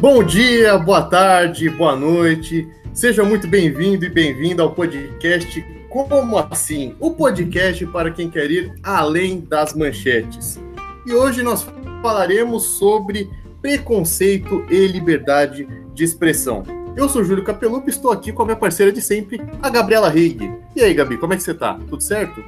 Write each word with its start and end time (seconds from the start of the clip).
Bom 0.00 0.22
dia, 0.22 0.78
boa 0.78 1.02
tarde, 1.02 1.68
boa 1.68 1.96
noite. 1.96 2.68
Seja 2.94 3.24
muito 3.24 3.48
bem-vindo 3.48 4.04
e 4.04 4.08
bem-vinda 4.08 4.62
ao 4.62 4.72
podcast 4.72 5.60
Como 5.88 6.38
Assim? 6.38 6.94
O 7.00 7.10
podcast 7.10 7.84
para 7.86 8.12
quem 8.12 8.30
quer 8.30 8.48
ir 8.48 8.72
além 8.80 9.40
das 9.40 9.74
manchetes. 9.74 10.56
E 11.04 11.12
hoje 11.12 11.42
nós 11.42 11.66
falaremos 12.00 12.62
sobre 12.62 13.28
preconceito 13.60 14.64
e 14.70 14.86
liberdade 14.86 15.66
de 15.92 16.04
expressão. 16.04 16.62
Eu 16.96 17.08
sou 17.08 17.24
Júlio 17.24 17.42
Capelupo 17.42 17.88
e 17.88 17.90
estou 17.90 18.12
aqui 18.12 18.30
com 18.30 18.42
a 18.42 18.44
minha 18.44 18.56
parceira 18.56 18.92
de 18.92 19.02
sempre, 19.02 19.40
a 19.60 19.68
Gabriela 19.68 20.08
Reig. 20.08 20.48
E 20.76 20.80
aí, 20.80 20.94
Gabi, 20.94 21.18
como 21.18 21.32
é 21.32 21.36
que 21.36 21.42
você 21.42 21.54
tá? 21.54 21.76
Tudo 21.88 22.00
certo? 22.04 22.40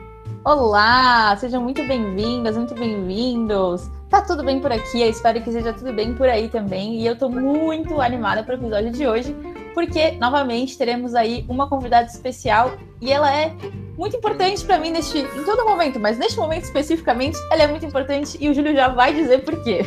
Olá, 0.43 1.37
sejam 1.37 1.63
muito 1.63 1.87
bem-vindas, 1.87 2.57
muito 2.57 2.75
bem-vindos. 2.75 3.91
Tá 4.09 4.23
tudo 4.23 4.43
bem 4.43 4.59
por 4.59 4.73
aqui, 4.73 5.03
eu 5.03 5.11
espero 5.11 5.43
que 5.43 5.53
seja 5.53 5.71
tudo 5.71 5.93
bem 5.93 6.15
por 6.15 6.27
aí 6.27 6.49
também. 6.49 6.99
E 6.99 7.07
eu 7.07 7.15
tô 7.15 7.29
muito 7.29 8.01
animada 8.01 8.43
para 8.43 8.55
o 8.55 8.59
episódio 8.59 8.91
de 8.91 9.07
hoje, 9.07 9.37
porque 9.75 10.13
novamente 10.13 10.79
teremos 10.79 11.15
aí 11.15 11.45
uma 11.47 11.69
convidada 11.69 12.07
especial 12.07 12.73
e 13.03 13.13
ela 13.13 13.31
é 13.31 13.55
muito 13.99 14.17
importante 14.17 14.65
para 14.65 14.79
mim 14.79 14.91
neste 14.91 15.19
em 15.19 15.45
todo 15.45 15.63
momento, 15.67 16.01
mas 16.01 16.17
neste 16.17 16.39
momento 16.39 16.65
especificamente, 16.65 17.37
ela 17.51 17.65
é 17.65 17.67
muito 17.67 17.85
importante 17.85 18.39
e 18.41 18.49
o 18.49 18.55
Júlio 18.55 18.75
já 18.75 18.89
vai 18.89 19.13
dizer 19.13 19.45
por 19.45 19.63
quê. 19.63 19.85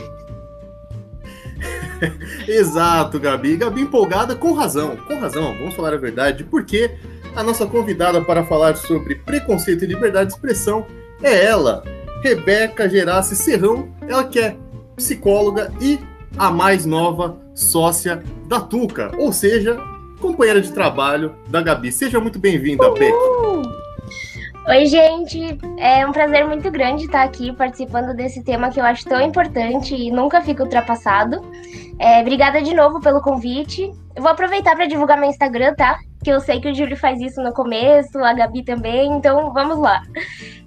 Exato, 2.47 3.19
Gabi. 3.19 3.57
Gabi 3.57 3.81
empolgada 3.81 4.35
com 4.35 4.53
razão, 4.53 4.97
com 4.97 5.19
razão. 5.19 5.55
Vamos 5.57 5.73
falar 5.73 5.95
a 5.95 5.97
verdade, 5.97 6.43
porque 6.43 6.95
a 7.35 7.43
nossa 7.43 7.65
convidada 7.65 8.21
para 8.21 8.43
falar 8.43 8.75
sobre 8.75 9.15
preconceito 9.15 9.83
e 9.83 9.87
liberdade 9.87 10.27
de 10.27 10.33
expressão 10.33 10.85
é 11.21 11.45
ela, 11.45 11.83
Rebeca 12.21 12.87
Gerace 12.89 13.35
Serrão, 13.35 13.89
ela 14.07 14.23
que 14.23 14.39
é 14.39 14.55
psicóloga 14.95 15.71
e 15.81 15.99
a 16.37 16.51
mais 16.51 16.85
nova 16.85 17.37
sócia 17.53 18.23
da 18.47 18.59
Tuca, 18.59 19.11
ou 19.17 19.31
seja, 19.31 19.77
companheira 20.19 20.61
de 20.61 20.71
trabalho 20.71 21.35
da 21.47 21.61
Gabi. 21.61 21.91
Seja 21.91 22.19
muito 22.19 22.39
bem-vinda, 22.39 22.89
Beck. 22.91 23.13
Oi, 24.65 24.85
gente. 24.85 25.57
É 25.77 26.07
um 26.07 26.13
prazer 26.13 26.47
muito 26.47 26.71
grande 26.71 27.03
estar 27.03 27.23
aqui 27.23 27.51
participando 27.51 28.15
desse 28.15 28.41
tema 28.41 28.69
que 28.69 28.79
eu 28.79 28.85
acho 28.85 29.03
tão 29.03 29.19
importante 29.19 29.93
e 29.93 30.09
nunca 30.09 30.41
fica 30.41 30.63
ultrapassado. 30.63 31.41
É, 31.99 32.21
obrigada 32.21 32.61
de 32.61 32.73
novo 32.73 33.01
pelo 33.01 33.21
convite. 33.21 33.91
Eu 34.15 34.21
vou 34.21 34.31
aproveitar 34.31 34.73
para 34.73 34.85
divulgar 34.85 35.19
meu 35.19 35.29
Instagram, 35.29 35.73
tá? 35.75 35.99
Que 36.23 36.31
eu 36.31 36.39
sei 36.39 36.61
que 36.61 36.69
o 36.69 36.73
Júlio 36.73 36.95
faz 36.95 37.19
isso 37.19 37.41
no 37.41 37.51
começo, 37.51 38.17
a 38.19 38.31
Gabi 38.31 38.63
também, 38.63 39.11
então 39.11 39.51
vamos 39.51 39.77
lá. 39.77 40.01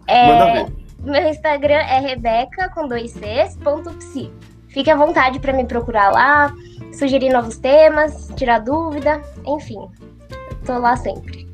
É, 0.06 0.26
Manda 0.26 0.52
ver. 0.52 0.72
Meu 1.02 1.28
Instagram 1.30 1.78
é 1.78 1.98
rebeca 1.98 2.68
com 2.74 2.86
dois 2.86 3.12
Cs, 3.12 3.56
ponto 3.56 3.90
psi. 3.94 4.30
Fique 4.68 4.90
à 4.90 4.94
vontade 4.94 5.40
para 5.40 5.54
me 5.54 5.64
procurar 5.64 6.12
lá, 6.12 6.52
sugerir 6.92 7.30
novos 7.30 7.56
temas, 7.56 8.30
tirar 8.36 8.58
dúvida, 8.58 9.22
enfim. 9.46 9.88
Tô 10.66 10.78
lá 10.78 10.96
sempre. 10.96 11.45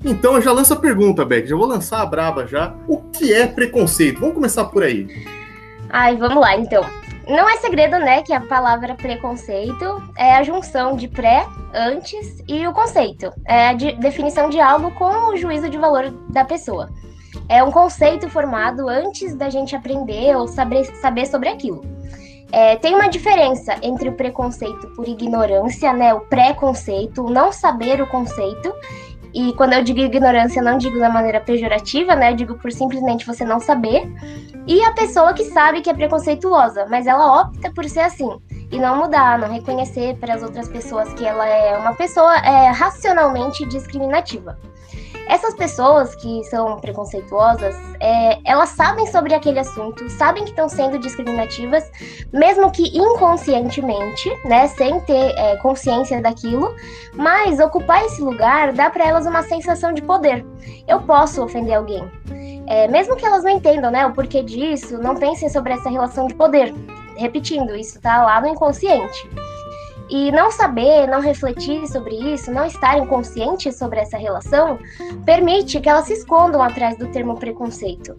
Então 0.04 0.36
eu 0.36 0.42
já 0.42 0.52
lanço 0.52 0.74
a 0.74 0.78
pergunta, 0.78 1.26
Beck, 1.26 1.48
já 1.48 1.56
vou 1.56 1.66
lançar 1.66 2.02
a 2.02 2.06
braba 2.06 2.48
já. 2.48 2.74
O 2.88 2.98
que 2.98 3.34
é 3.34 3.46
preconceito? 3.48 4.20
Vamos 4.20 4.36
começar 4.36 4.66
por 4.66 4.84
aí. 4.84 5.08
Ai, 5.90 6.16
vamos 6.16 6.40
lá 6.40 6.56
então. 6.58 6.86
Não 7.28 7.48
é 7.48 7.58
segredo, 7.58 8.00
né, 8.00 8.24
que 8.24 8.34
a 8.34 8.42
palavra 8.42 8.96
preconceito 8.96 10.02
é 10.18 10.36
a 10.36 10.42
junção 10.42 10.96
de 10.96 11.08
pré, 11.08 11.46
antes 11.74 12.44
e 12.48 12.66
o 12.66 12.74
conceito. 12.74 13.31
É 13.46 13.68
a 13.68 13.74
de 13.74 13.92
definição 13.94 14.50
de 14.50 14.60
algo 14.60 14.90
com 14.92 15.31
o 15.31 15.38
juízo 15.38 15.70
de 15.70 15.78
valor 15.78 16.10
da 16.30 16.44
pessoa. 16.44 16.90
É 17.50 17.64
um 17.64 17.72
conceito 17.72 18.30
formado 18.30 18.88
antes 18.88 19.36
da 19.36 19.50
gente 19.50 19.76
aprender 19.76 20.38
ou 20.38 20.48
saber, 20.48 20.86
saber 21.02 21.26
sobre 21.26 21.50
aquilo. 21.50 21.84
É, 22.52 22.76
tem 22.78 22.96
uma 22.96 23.10
diferença 23.10 23.76
entre 23.82 24.10
o 24.10 24.14
preconceito 24.14 24.88
por 24.96 25.08
ignorância, 25.08 25.92
né, 25.94 26.14
o 26.14 26.22
preconceito, 26.22 27.26
o 27.26 27.30
não 27.30 27.52
saber 27.52 28.02
o 28.02 28.08
conceito, 28.08 28.74
e 29.34 29.54
quando 29.54 29.74
eu 29.74 29.84
digo 29.84 30.00
ignorância, 30.00 30.62
não 30.62 30.78
digo 30.78 31.00
da 31.00 31.10
maneira 31.10 31.40
pejorativa, 31.40 32.16
né? 32.16 32.32
Eu 32.32 32.36
digo 32.36 32.56
por 32.56 32.72
simplesmente 32.72 33.26
você 33.26 33.46
não 33.46 33.60
saber. 33.60 34.12
E 34.66 34.84
a 34.84 34.92
pessoa 34.92 35.34
que 35.34 35.46
sabe 35.46 35.81
que 35.81 35.90
é 35.90 35.94
preconceituosa, 35.94 36.88
mas 36.90 37.06
ela 37.06 37.42
opta 37.42 37.72
por 37.72 37.86
ser 37.86 38.02
assim. 38.02 38.30
E 38.72 38.80
não 38.80 38.98
mudar, 38.98 39.38
não 39.38 39.52
reconhecer 39.52 40.16
para 40.18 40.34
as 40.34 40.44
outras 40.44 40.68
pessoas 40.68 41.12
que 41.14 41.26
ela 41.26 41.48
é 41.48 41.78
uma 41.78 41.94
pessoa 41.94 42.36
é, 42.38 42.70
racionalmente 42.72 43.66
discriminativa. 43.68 44.58
Essas 45.29 45.53
pessoas 45.53 46.16
que 46.16 46.44
são 46.45 46.78
preconceituosas, 46.79 47.75
é, 48.00 48.40
elas 48.44 48.69
sabem 48.69 49.06
sobre 49.06 49.35
aquele 49.35 49.59
assunto, 49.59 50.09
sabem 50.09 50.44
que 50.44 50.50
estão 50.50 50.67
sendo 50.67 50.97
discriminativas, 50.97 51.84
mesmo 52.34 52.72
que 52.72 52.97
inconscientemente, 52.97 54.28
né, 54.44 54.68
sem 54.69 55.00
ter 55.01 55.35
é, 55.38 55.56
consciência 55.57 56.19
daquilo, 56.19 56.75
mas 57.13 57.59
ocupar 57.59 58.03
esse 58.06 58.19
lugar 58.23 58.73
dá 58.73 58.89
para 58.89 59.07
elas 59.07 59.28
uma 59.28 59.44
sensação 59.44 59.94
de 59.94 60.01
poder. 60.01 60.44
Eu 60.88 61.01
posso 61.01 61.44
ofender 61.44 61.75
alguém. 61.75 62.09
É, 62.66 62.88
mesmo 62.88 63.16
que 63.16 63.25
elas 63.25 63.44
não 63.44 63.51
entendam 63.51 63.91
né, 63.91 64.07
o 64.07 64.13
porquê 64.13 64.41
disso, 64.41 64.97
não 64.97 65.16
pensem 65.16 65.47
sobre 65.47 65.73
essa 65.73 65.91
relação 65.91 66.25
de 66.25 66.34
poder. 66.34 66.73
Repetindo, 67.16 67.75
isso 67.75 67.97
está 67.97 68.23
lá 68.23 68.41
no 68.41 68.47
inconsciente. 68.47 69.29
E 70.09 70.31
não 70.31 70.50
saber, 70.52 71.08
não 71.08 71.22
refletir 71.22 71.88
sobre 71.88 72.16
isso, 72.16 72.52
não 72.52 72.66
estarem 72.66 73.06
conscientes 73.06 73.78
sobre 73.78 74.00
essa 74.00 74.18
relação, 74.18 74.80
permite 75.25 75.80
que 75.80 75.88
elas 75.88 76.06
se 76.06 76.14
escondam 76.14 76.62
atrás 76.62 76.97
do 76.97 77.08
termo 77.08 77.38
preconceito. 77.38 78.16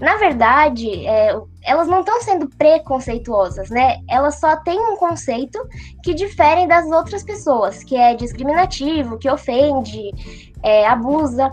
Na 0.00 0.16
verdade, 0.16 1.06
é, 1.06 1.36
elas 1.62 1.86
não 1.86 2.00
estão 2.00 2.20
sendo 2.22 2.48
preconceituosas, 2.48 3.70
né? 3.70 3.98
Elas 4.08 4.40
só 4.40 4.56
têm 4.56 4.78
um 4.78 4.96
conceito 4.96 5.58
que 6.02 6.14
difere 6.14 6.66
das 6.66 6.86
outras 6.90 7.22
pessoas, 7.22 7.84
que 7.84 7.96
é 7.96 8.14
discriminativo, 8.14 9.18
que 9.18 9.30
ofende, 9.30 10.10
é, 10.62 10.86
abusa 10.86 11.52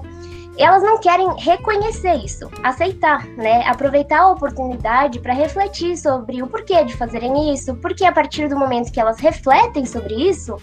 elas 0.57 0.83
não 0.83 0.97
querem 0.99 1.27
reconhecer 1.37 2.13
isso, 2.15 2.49
aceitar, 2.63 3.25
né? 3.37 3.63
Aproveitar 3.65 4.21
a 4.21 4.31
oportunidade 4.31 5.19
para 5.19 5.33
refletir 5.33 5.97
sobre 5.97 6.43
o 6.43 6.47
porquê 6.47 6.83
de 6.83 6.95
fazerem 6.95 7.53
isso, 7.53 7.75
porque 7.75 8.03
a 8.05 8.11
partir 8.11 8.47
do 8.47 8.57
momento 8.57 8.91
que 8.91 8.99
elas 8.99 9.19
refletem 9.19 9.85
sobre 9.85 10.13
isso, 10.13 10.57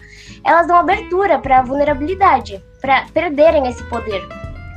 elas 0.44 0.66
dão 0.66 0.76
abertura 0.76 1.38
para 1.38 1.60
a 1.60 1.62
vulnerabilidade, 1.62 2.62
para 2.81 3.06
perderem 3.12 3.66
esse 3.66 3.82
poder, 3.84 4.22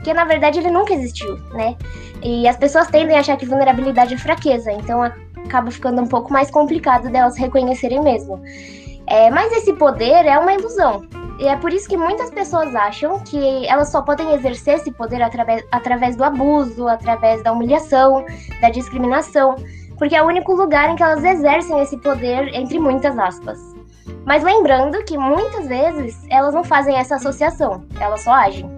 que 0.03 0.13
na 0.13 0.23
verdade 0.23 0.59
ele 0.59 0.71
nunca 0.71 0.93
existiu, 0.93 1.37
né? 1.51 1.75
E 2.23 2.47
as 2.47 2.55
pessoas 2.55 2.87
tendem 2.87 3.17
a 3.17 3.19
achar 3.19 3.35
que 3.35 3.45
vulnerabilidade 3.45 4.13
é 4.13 4.17
fraqueza, 4.17 4.71
então 4.71 5.01
acaba 5.45 5.71
ficando 5.71 6.01
um 6.01 6.07
pouco 6.07 6.31
mais 6.31 6.49
complicado 6.49 7.09
delas 7.09 7.37
reconhecerem 7.37 8.01
mesmo. 8.01 8.41
É, 9.07 9.29
mas 9.29 9.51
esse 9.51 9.73
poder 9.73 10.25
é 10.25 10.39
uma 10.39 10.53
ilusão. 10.53 11.01
E 11.41 11.47
é 11.47 11.57
por 11.57 11.73
isso 11.73 11.89
que 11.89 11.97
muitas 11.97 12.29
pessoas 12.29 12.75
acham 12.75 13.17
que 13.21 13.65
elas 13.65 13.89
só 13.89 14.03
podem 14.03 14.31
exercer 14.35 14.75
esse 14.75 14.91
poder 14.91 15.23
através, 15.23 15.65
através 15.71 16.15
do 16.15 16.23
abuso, 16.23 16.87
através 16.87 17.41
da 17.41 17.51
humilhação, 17.51 18.23
da 18.61 18.69
discriminação, 18.69 19.55
porque 19.97 20.15
é 20.15 20.21
o 20.21 20.27
único 20.27 20.53
lugar 20.53 20.91
em 20.91 20.95
que 20.95 21.01
elas 21.01 21.23
exercem 21.23 21.79
esse 21.79 21.97
poder, 21.97 22.53
entre 22.53 22.77
muitas 22.77 23.17
aspas. 23.17 23.59
Mas 24.23 24.43
lembrando 24.43 25.03
que 25.03 25.17
muitas 25.17 25.67
vezes 25.67 26.23
elas 26.29 26.53
não 26.53 26.63
fazem 26.63 26.95
essa 26.95 27.15
associação, 27.15 27.85
elas 27.99 28.21
só 28.21 28.33
agem. 28.33 28.69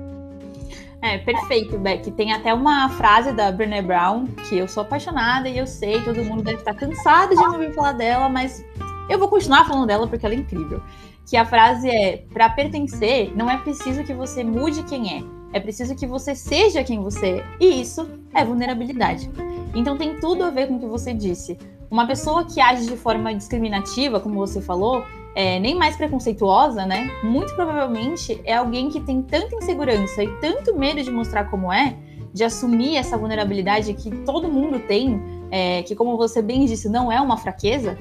É, 1.01 1.17
perfeito, 1.17 1.77
Beck. 1.77 2.09
Tem 2.11 2.31
até 2.31 2.53
uma 2.53 2.87
frase 2.91 3.33
da 3.33 3.51
Brené 3.51 3.81
Brown 3.81 4.25
que 4.47 4.57
eu 4.57 4.69
sou 4.69 4.83
apaixonada 4.83 5.49
e 5.49 5.57
eu 5.57 5.67
sei, 5.67 6.01
todo 6.01 6.23
mundo 6.23 6.41
deve 6.41 6.59
estar 6.59 6.73
cansado 6.73 7.35
de 7.35 7.43
ouvir 7.43 7.73
falar 7.73 7.91
dela, 7.91 8.29
mas 8.29 8.63
eu 9.09 9.19
vou 9.19 9.27
continuar 9.27 9.65
falando 9.65 9.85
dela 9.85 10.07
porque 10.07 10.25
ela 10.25 10.33
é 10.33 10.37
incrível 10.37 10.81
que 11.25 11.37
a 11.37 11.45
frase 11.45 11.89
é: 11.89 12.23
para 12.33 12.49
pertencer, 12.49 13.31
não 13.35 13.49
é 13.49 13.57
preciso 13.57 14.03
que 14.03 14.13
você 14.13 14.43
mude 14.43 14.83
quem 14.83 15.17
é, 15.17 15.23
é 15.53 15.59
preciso 15.59 15.95
que 15.95 16.07
você 16.07 16.33
seja 16.33 16.83
quem 16.83 17.01
você 17.01 17.37
é. 17.37 17.45
E 17.59 17.81
isso 17.81 18.09
é 18.33 18.43
vulnerabilidade. 18.43 19.29
Então 19.75 19.97
tem 19.97 20.19
tudo 20.19 20.43
a 20.43 20.49
ver 20.49 20.67
com 20.67 20.75
o 20.75 20.79
que 20.79 20.87
você 20.87 21.13
disse. 21.13 21.57
Uma 21.89 22.07
pessoa 22.07 22.43
que 22.43 22.59
age 22.59 22.87
de 22.87 22.97
forma 22.97 23.33
discriminativa, 23.33 24.19
como 24.19 24.35
você 24.35 24.59
falou, 24.59 25.05
é, 25.35 25.59
nem 25.59 25.75
mais 25.75 25.95
preconceituosa, 25.95 26.87
né? 26.87 27.07
Muito 27.23 27.53
provavelmente 27.53 28.41
é 28.43 28.55
alguém 28.55 28.89
que 28.89 28.99
tem 28.99 29.21
tanta 29.21 29.55
insegurança 29.55 30.23
e 30.23 30.27
tanto 30.39 30.75
medo 30.75 31.03
de 31.03 31.11
mostrar 31.11 31.45
como 31.45 31.71
é, 31.71 31.95
de 32.33 32.43
assumir 32.43 32.95
essa 32.95 33.15
vulnerabilidade 33.15 33.93
que 33.93 34.09
todo 34.25 34.47
mundo 34.47 34.79
tem, 34.79 35.21
é, 35.51 35.83
que 35.83 35.95
como 35.95 36.17
você 36.17 36.41
bem 36.41 36.65
disse, 36.65 36.89
não 36.89 37.11
é 37.11 37.21
uma 37.21 37.37
fraqueza, 37.37 37.95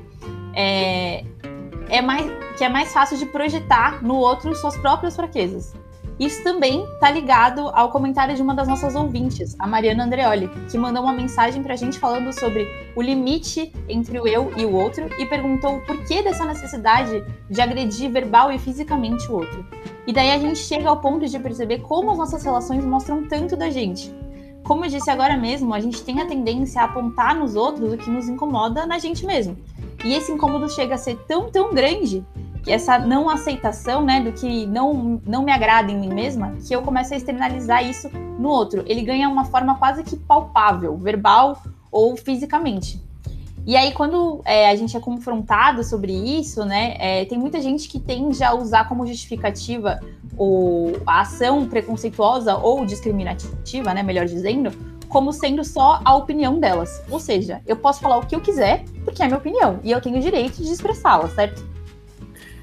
é, 0.54 1.24
é 1.92 2.00
mais, 2.00 2.26
que 2.56 2.64
é 2.64 2.70
mais 2.70 2.90
fácil 2.90 3.18
de 3.18 3.26
projetar 3.26 4.02
no 4.02 4.16
outro 4.16 4.54
suas 4.56 4.76
próprias 4.78 5.14
fraquezas. 5.14 5.74
Isso 6.18 6.42
também 6.42 6.84
está 6.84 7.10
ligado 7.10 7.68
ao 7.74 7.90
comentário 7.90 8.34
de 8.34 8.40
uma 8.40 8.54
das 8.54 8.66
nossas 8.66 8.94
ouvintes, 8.94 9.54
a 9.58 9.66
Mariana 9.66 10.04
Andreoli, 10.04 10.48
que 10.70 10.78
mandou 10.78 11.02
uma 11.02 11.12
mensagem 11.12 11.62
para 11.62 11.74
a 11.74 11.76
gente 11.76 11.98
falando 11.98 12.32
sobre 12.32 12.66
o 12.96 13.02
limite 13.02 13.72
entre 13.88 14.18
o 14.18 14.26
eu 14.26 14.52
e 14.56 14.64
o 14.64 14.72
outro 14.72 15.06
e 15.18 15.26
perguntou 15.26 15.76
o 15.76 15.80
porquê 15.84 16.22
dessa 16.22 16.46
necessidade 16.46 17.24
de 17.50 17.60
agredir 17.60 18.10
verbal 18.10 18.50
e 18.50 18.58
fisicamente 18.58 19.30
o 19.30 19.34
outro. 19.34 19.66
E 20.06 20.12
daí 20.12 20.30
a 20.30 20.38
gente 20.38 20.60
chega 20.60 20.88
ao 20.88 21.00
ponto 21.00 21.26
de 21.26 21.38
perceber 21.38 21.80
como 21.80 22.10
as 22.10 22.18
nossas 22.18 22.42
relações 22.42 22.84
mostram 22.84 23.26
tanto 23.28 23.54
da 23.54 23.68
gente. 23.68 24.14
Como 24.64 24.84
eu 24.84 24.88
disse 24.88 25.10
agora 25.10 25.36
mesmo, 25.36 25.74
a 25.74 25.80
gente 25.80 26.02
tem 26.02 26.20
a 26.20 26.26
tendência 26.26 26.80
a 26.80 26.84
apontar 26.84 27.34
nos 27.34 27.56
outros 27.56 27.92
o 27.92 27.98
que 27.98 28.08
nos 28.08 28.28
incomoda 28.28 28.86
na 28.86 28.98
gente 28.98 29.26
mesmo. 29.26 29.58
E 30.04 30.14
esse 30.14 30.32
incômodo 30.32 30.68
chega 30.68 30.94
a 30.94 30.98
ser 30.98 31.16
tão, 31.26 31.50
tão 31.50 31.72
grande 31.72 32.24
essa 32.66 32.98
não 32.98 33.28
aceitação, 33.28 34.04
né, 34.04 34.20
do 34.20 34.32
que 34.32 34.66
não, 34.66 35.20
não 35.26 35.42
me 35.42 35.50
agrada 35.50 35.90
em 35.90 35.98
mim 35.98 36.14
mesma, 36.14 36.56
que 36.66 36.74
eu 36.74 36.82
começo 36.82 37.12
a 37.12 37.16
externalizar 37.16 37.84
isso 37.84 38.08
no 38.38 38.48
outro. 38.48 38.84
Ele 38.86 39.02
ganha 39.02 39.28
uma 39.28 39.44
forma 39.44 39.74
quase 39.76 40.04
que 40.04 40.16
palpável, 40.16 40.96
verbal 40.96 41.60
ou 41.90 42.16
fisicamente. 42.16 43.02
E 43.64 43.76
aí, 43.76 43.92
quando 43.92 44.40
é, 44.44 44.68
a 44.68 44.74
gente 44.74 44.96
é 44.96 45.00
confrontado 45.00 45.84
sobre 45.84 46.12
isso, 46.12 46.64
né, 46.64 46.96
é, 46.98 47.24
tem 47.24 47.38
muita 47.38 47.60
gente 47.60 47.88
que 47.88 48.00
tende 48.00 48.42
a 48.42 48.54
usar 48.54 48.88
como 48.88 49.06
justificativa 49.06 50.00
o, 50.36 50.92
a 51.06 51.20
ação 51.20 51.66
preconceituosa 51.68 52.56
ou 52.56 52.84
discriminativa, 52.84 53.94
né, 53.94 54.02
melhor 54.02 54.26
dizendo, 54.26 54.72
como 55.08 55.32
sendo 55.32 55.62
só 55.62 56.00
a 56.04 56.16
opinião 56.16 56.58
delas. 56.58 57.02
Ou 57.08 57.20
seja, 57.20 57.60
eu 57.66 57.76
posso 57.76 58.00
falar 58.00 58.16
o 58.16 58.26
que 58.26 58.34
eu 58.34 58.40
quiser, 58.40 58.84
porque 59.12 59.22
é 59.22 59.26
minha 59.26 59.38
opinião, 59.38 59.78
e 59.84 59.90
eu 59.90 60.00
tenho 60.00 60.16
o 60.16 60.20
direito 60.20 60.62
de 60.62 60.72
expressá-la, 60.72 61.28
certo? 61.28 61.62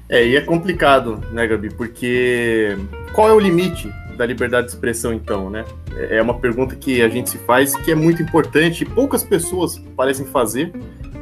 É, 0.08 0.26
e 0.26 0.36
é 0.36 0.40
complicado, 0.40 1.22
né, 1.30 1.46
Gabi? 1.46 1.72
Porque 1.72 2.76
qual 3.12 3.28
é 3.28 3.32
o 3.32 3.38
limite 3.38 3.88
da 4.16 4.26
liberdade 4.26 4.66
de 4.66 4.72
expressão, 4.72 5.14
então, 5.14 5.48
né? 5.48 5.64
É 6.10 6.20
uma 6.20 6.34
pergunta 6.34 6.74
que 6.74 7.00
a 7.00 7.08
gente 7.08 7.30
se 7.30 7.38
faz 7.38 7.74
que 7.76 7.92
é 7.92 7.94
muito 7.94 8.20
importante 8.20 8.82
e 8.82 8.84
poucas 8.84 9.22
pessoas 9.22 9.78
parecem 9.96 10.26
fazer, 10.26 10.72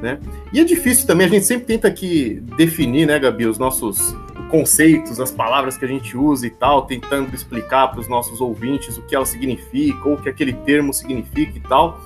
né? 0.00 0.18
E 0.50 0.60
é 0.60 0.64
difícil 0.64 1.06
também, 1.06 1.26
a 1.26 1.30
gente 1.30 1.44
sempre 1.44 1.66
tenta 1.66 1.86
aqui 1.86 2.42
definir, 2.56 3.06
né, 3.06 3.18
Gabi, 3.18 3.46
os 3.46 3.58
nossos 3.58 4.16
conceitos, 4.50 5.20
as 5.20 5.30
palavras 5.30 5.76
que 5.76 5.84
a 5.84 5.88
gente 5.88 6.16
usa 6.16 6.46
e 6.46 6.50
tal, 6.50 6.86
tentando 6.86 7.34
explicar 7.34 7.88
para 7.88 8.00
os 8.00 8.08
nossos 8.08 8.40
ouvintes 8.40 8.96
o 8.96 9.02
que 9.02 9.14
ela 9.14 9.26
significa 9.26 10.08
ou 10.08 10.14
o 10.14 10.16
que 10.16 10.30
aquele 10.30 10.54
termo 10.54 10.94
significa 10.94 11.58
e 11.58 11.60
tal 11.60 12.00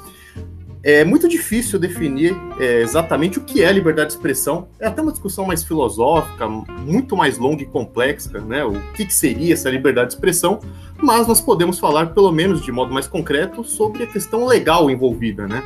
é 0.83 1.05
muito 1.05 1.29
difícil 1.29 1.79
definir 1.79 2.35
é, 2.59 2.81
exatamente 2.81 3.39
o 3.39 3.43
que 3.43 3.63
é 3.63 3.71
liberdade 3.71 4.09
de 4.09 4.17
expressão. 4.17 4.69
É 4.81 4.87
até 4.87 5.01
uma 5.01 5.13
discussão 5.13 5.45
mais 5.45 5.63
filosófica, 5.63 6.49
muito 6.49 7.17
mais 7.17 7.39
longa 7.39 7.63
e 7.63 7.67
complexa, 7.67 8.41
né? 8.41 8.65
O 8.65 8.81
que, 8.93 9.07
que, 9.07 9.15
seria 9.15 9.55
essa 9.55 9.71
liberdade 9.71 10.09
de 10.09 10.15
expressão, 10.15 10.61
mas 11.01 11.27
nós 11.27 11.41
podemos 11.41 11.79
falar, 11.79 12.07
pelo 12.07 12.33
menos 12.33 12.63
de 12.63 12.73
modo 12.73 12.93
mais 12.93 13.07
concreto, 13.07 13.63
sobre 13.63 14.03
a 14.03 14.07
questão 14.07 14.45
legal 14.45 14.91
envolvida, 14.91 15.47
né? 15.47 15.63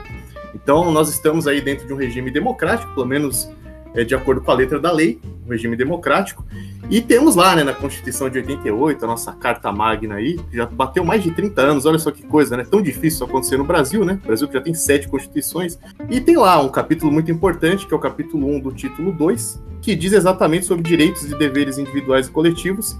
Então, 0.54 0.90
nós 0.90 1.08
estamos 1.08 1.46
aí 1.46 1.60
dentro 1.60 1.86
de 1.86 1.92
um 1.92 1.96
regime 1.96 2.30
democrático, 2.30 2.92
pelo 2.94 3.06
menos 3.06 3.48
é, 3.96 4.04
de 4.04 4.14
acordo 4.14 4.42
com 4.42 4.50
a 4.50 4.54
letra 4.54 4.78
da 4.78 4.92
lei, 4.92 5.18
um 5.46 5.50
regime 5.50 5.74
democrático. 5.74 6.44
E 6.90 7.00
temos 7.00 7.34
lá, 7.34 7.56
né, 7.56 7.64
na 7.64 7.72
Constituição 7.72 8.28
de 8.28 8.38
88, 8.38 9.04
a 9.04 9.08
nossa 9.08 9.32
Carta 9.32 9.72
Magna 9.72 10.16
aí, 10.16 10.36
que 10.50 10.56
já 10.56 10.66
bateu 10.66 11.04
mais 11.04 11.22
de 11.22 11.30
30 11.30 11.62
anos, 11.62 11.86
olha 11.86 11.98
só 11.98 12.10
que 12.10 12.22
coisa, 12.22 12.56
né? 12.56 12.64
Tão 12.64 12.82
difícil 12.82 13.26
acontecer 13.26 13.56
no 13.56 13.64
Brasil, 13.64 14.04
né? 14.04 14.20
O 14.22 14.26
Brasil 14.26 14.46
que 14.46 14.54
já 14.54 14.60
tem 14.60 14.74
sete 14.74 15.08
constituições. 15.08 15.78
E 16.10 16.20
tem 16.20 16.36
lá 16.36 16.60
um 16.60 16.68
capítulo 16.68 17.10
muito 17.10 17.30
importante, 17.30 17.86
que 17.86 17.94
é 17.94 17.96
o 17.96 18.00
capítulo 18.00 18.46
1 18.56 18.60
do 18.60 18.72
título 18.72 19.12
2, 19.12 19.62
que 19.80 19.96
diz 19.96 20.12
exatamente 20.12 20.66
sobre 20.66 20.84
direitos 20.84 21.24
e 21.24 21.34
deveres 21.36 21.78
individuais 21.78 22.28
e 22.28 22.30
coletivos. 22.30 22.96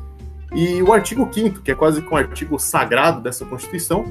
E 0.55 0.83
o 0.83 0.93
artigo 0.93 1.29
5 1.31 1.61
que 1.61 1.71
é 1.71 1.75
quase 1.75 2.01
que 2.01 2.13
um 2.13 2.17
artigo 2.17 2.59
sagrado 2.59 3.21
dessa 3.21 3.45
Constituição, 3.45 4.05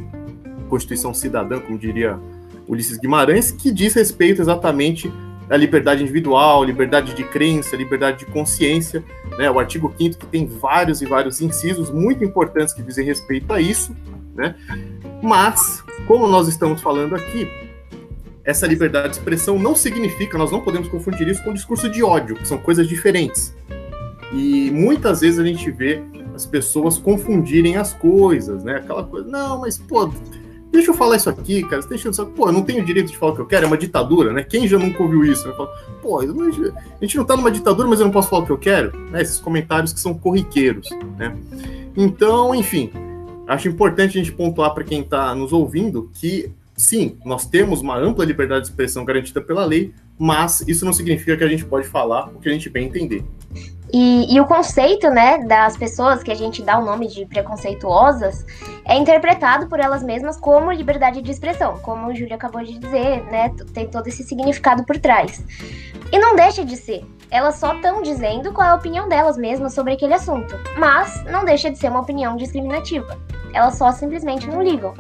Constituição 0.69 1.13
Cidadã, 1.13 1.59
como 1.59 1.77
diria 1.77 2.19
Ulisses 2.67 2.97
Guimarães, 2.97 3.51
que 3.51 3.71
diz 3.71 3.93
respeito 3.93 4.41
exatamente 4.41 5.11
a 5.50 5.57
liberdade 5.57 6.03
individual, 6.03 6.63
liberdade 6.63 7.13
de 7.13 7.24
crença, 7.24 7.75
liberdade 7.75 8.19
de 8.19 8.25
consciência, 8.25 9.03
né? 9.38 9.50
O 9.50 9.59
artigo 9.59 9.94
5 9.97 10.18
que 10.18 10.25
tem 10.25 10.45
vários 10.47 11.01
e 11.01 11.06
vários 11.06 11.42
incisos 11.42 11.92
muito 11.92 12.24
importantes 12.24 12.74
que 12.74 12.81
dizem 12.81 13.06
respeito 13.06 13.51
a 13.53 13.62
isso, 13.62 13.95
né? 14.33 14.56
Mas, 15.21 15.83
como 16.07 16.27
nós 16.27 16.47
estamos 16.47 16.81
falando 16.81 17.15
aqui, 17.15 17.47
essa 18.44 18.68
liberdade 18.68 19.09
de 19.09 19.15
expressão 19.18 19.57
não 19.57 19.75
significa, 19.75 20.38
nós 20.38 20.51
não 20.51 20.62
podemos 20.62 20.88
confundir 20.88 21.27
isso 21.27 21.44
com 21.44 21.53
discurso 21.53 21.89
de 21.89 22.03
ódio, 22.03 22.36
que 22.36 22.48
são 22.48 22.57
coisas 22.57 22.88
diferentes. 22.88 23.56
E 24.31 24.69
muitas 24.71 25.21
vezes 25.21 25.39
a 25.39 25.44
gente 25.44 25.69
vê 25.71 26.01
as 26.33 26.45
pessoas 26.45 26.98
confundirem 26.98 27.77
as 27.77 27.94
coisas, 27.94 28.63
né? 28.63 28.77
Aquela 28.77 29.03
coisa, 29.03 29.27
não, 29.27 29.62
mas 29.62 29.77
pô, 29.77 30.12
deixa 30.75 30.92
eu 30.92 30.95
falar 30.95 31.16
isso 31.16 31.30
aqui, 31.30 31.63
cara. 31.63 31.81
Você 31.81 31.89
tá 31.89 31.95
enchendo 31.95 32.27
Pô, 32.27 32.48
eu 32.48 32.54
não 32.54 32.62
tenho 32.62 32.83
direito 32.83 33.12
de 33.12 33.18
falar 33.18 33.31
o 33.31 33.36
que 33.36 33.42
eu 33.42 33.45
quero, 33.45 33.66
é 33.66 33.68
uma 33.68 33.77
ditadura, 33.77 34.31
né? 34.31 34.44
Quem 34.44 34.68
já 34.68 34.77
nunca 34.77 35.01
ouviu 35.01 35.24
isso? 35.24 35.51
Falo, 35.56 35.69
Pô, 36.01 36.19
a 36.19 36.25
gente 37.01 37.18
não 37.18 37.25
tá 37.25 37.36
numa 37.36 37.51
ditadura, 37.51 37.88
mas 37.88 38.00
eu 38.00 38.06
não 38.06 38.12
posso 38.12 38.30
falar 38.30 38.44
o 38.44 38.45
que 38.45 38.51
eu 38.51 38.57
quero? 38.57 38.98
Né? 39.10 39.22
Esses 39.22 39.39
comentários 39.39 39.94
que 39.94 40.00
são 40.00 40.13
corriqueiros, 40.13 40.89
né? 41.18 41.36
Então, 41.95 42.54
enfim, 42.54 42.92
acho 43.48 43.68
importante 43.68 44.18
a 44.18 44.24
gente 44.24 44.31
pontuar 44.31 44.74
para 44.74 44.83
quem 44.83 45.01
está 45.01 45.33
nos 45.33 45.54
ouvindo 45.54 46.10
que, 46.13 46.51
sim, 46.75 47.18
nós 47.25 47.45
temos 47.45 47.81
uma 47.81 47.98
ampla 47.98 48.25
liberdade 48.25 48.66
de 48.66 48.69
expressão 48.69 49.06
garantida 49.06 49.42
pela 49.42 49.66
lei, 49.66 49.94
mas 50.18 50.63
isso 50.68 50.86
não 50.86 50.94
significa 50.94 51.38
que 51.38 51.44
a 51.44 51.48
gente 51.48 51.66
pode 51.66 51.88
falar 51.88 52.30
o 52.36 52.39
que 52.39 52.50
a 52.50 52.51
gente 52.51 52.69
bem 52.69 52.88
entender. 52.88 53.24
E, 53.97 54.36
e, 54.36 54.42
o 54.42 54.45
conceito, 54.45 55.09
né, 55.09 55.38
das 55.45 55.77
pessoas 55.77 56.21
que 56.21 56.30
a 56.30 56.36
gente 56.36 56.62
dá 56.62 56.77
o 56.77 56.83
nome 56.83 57.07
de 57.07 57.25
preconceituosas 57.25 58.45
é 58.83 58.97
interpretado 58.97 59.68
por 59.68 59.80
elas 59.80 60.03
mesmas 60.03 60.38
como 60.38 60.69
liberdade 60.69 61.21
de 61.21 61.31
expressão, 61.31 61.80
como 61.80 62.07
o 62.07 62.13
Júlio 62.13 62.36
acabou 62.36 62.62
de 62.62 62.77
dizer, 62.77 63.24
né, 63.31 63.56
tem 63.74 63.88
todo 63.88 64.06
esse 64.07 64.21
significado 64.24 64.83
por 64.83 64.97
trás. 64.97 65.42
E 66.12 66.19
não 66.19 66.36
deixa 66.36 66.65
de 66.65 66.75
ser. 66.75 67.06
Elas 67.31 67.56
só 67.56 67.74
estão 67.74 68.01
dizendo 68.01 68.51
qual 68.51 68.68
é 68.68 68.71
a 68.71 68.75
opinião 68.75 69.07
delas 69.07 69.38
mesmas 69.38 69.74
sobre 69.74 69.93
aquele 69.93 70.15
assunto, 70.15 70.60
mas 70.77 71.24
não 71.31 71.46
deixa 71.46 71.72
de 71.72 71.77
ser 71.77 71.88
uma 71.88 72.01
opinião 72.01 72.36
discriminativa. 72.36 73.17
Elas 73.53 73.77
só 73.77 73.93
simplesmente 73.93 74.46
não 74.46 74.62
ligam. 74.62 74.93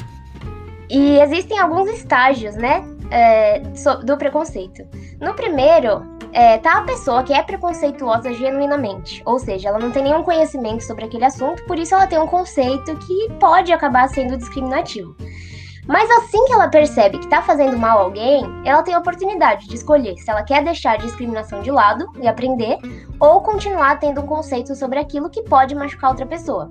e 0.88 1.20
existem 1.20 1.58
alguns 1.58 1.90
estágios, 1.90 2.56
né, 2.56 2.82
é, 3.10 3.60
do 4.02 4.16
preconceito. 4.16 4.82
No 5.20 5.34
primeiro, 5.34 6.16
é, 6.32 6.58
tá 6.58 6.78
a 6.78 6.82
pessoa 6.82 7.22
que 7.22 7.32
é 7.32 7.42
preconceituosa 7.42 8.32
genuinamente, 8.32 9.22
ou 9.24 9.38
seja, 9.38 9.68
ela 9.68 9.78
não 9.78 9.90
tem 9.90 10.02
nenhum 10.02 10.22
conhecimento 10.22 10.84
sobre 10.84 11.04
aquele 11.04 11.24
assunto, 11.24 11.64
por 11.64 11.78
isso 11.78 11.94
ela 11.94 12.06
tem 12.06 12.18
um 12.18 12.26
conceito 12.26 12.96
que 12.98 13.28
pode 13.40 13.72
acabar 13.72 14.08
sendo 14.08 14.36
discriminativo. 14.36 15.16
Mas 15.88 16.10
assim 16.10 16.44
que 16.44 16.52
ela 16.52 16.68
percebe 16.68 17.16
que 17.16 17.24
está 17.24 17.40
fazendo 17.40 17.78
mal 17.78 17.98
a 17.98 18.02
alguém, 18.02 18.44
ela 18.62 18.82
tem 18.82 18.92
a 18.92 18.98
oportunidade 18.98 19.66
de 19.66 19.74
escolher 19.74 20.18
se 20.18 20.30
ela 20.30 20.42
quer 20.42 20.62
deixar 20.62 20.92
a 20.92 20.98
discriminação 20.98 21.62
de 21.62 21.70
lado 21.70 22.06
e 22.20 22.28
aprender, 22.28 22.76
ou 23.18 23.40
continuar 23.40 23.98
tendo 23.98 24.20
um 24.20 24.26
conceito 24.26 24.74
sobre 24.74 24.98
aquilo 24.98 25.30
que 25.30 25.42
pode 25.42 25.74
machucar 25.74 26.10
outra 26.10 26.26
pessoa. 26.26 26.70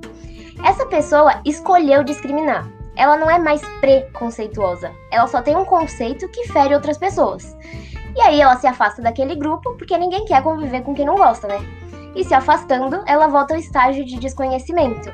Essa 0.63 0.85
pessoa 0.85 1.41
escolheu 1.43 2.03
discriminar. 2.03 2.69
Ela 2.95 3.17
não 3.17 3.29
é 3.29 3.39
mais 3.39 3.61
preconceituosa. 3.79 4.91
Ela 5.11 5.27
só 5.27 5.41
tem 5.41 5.55
um 5.55 5.65
conceito 5.65 6.27
que 6.29 6.47
fere 6.47 6.75
outras 6.75 6.97
pessoas. 6.97 7.55
E 8.17 8.21
aí 8.21 8.41
ela 8.41 8.57
se 8.57 8.65
afasta 8.65 8.99
daquele 8.99 9.35
grupo, 9.35 9.77
porque 9.77 9.95
ninguém 9.95 10.25
quer 10.25 10.41
conviver 10.41 10.81
com 10.81 10.95
quem 10.95 11.05
não 11.05 11.15
gosta, 11.15 11.47
né? 11.47 11.59
E 12.15 12.23
se 12.23 12.33
afastando, 12.33 13.03
ela 13.05 13.27
volta 13.27 13.53
ao 13.53 13.59
estágio 13.59 14.03
de 14.03 14.17
desconhecimento. 14.17 15.11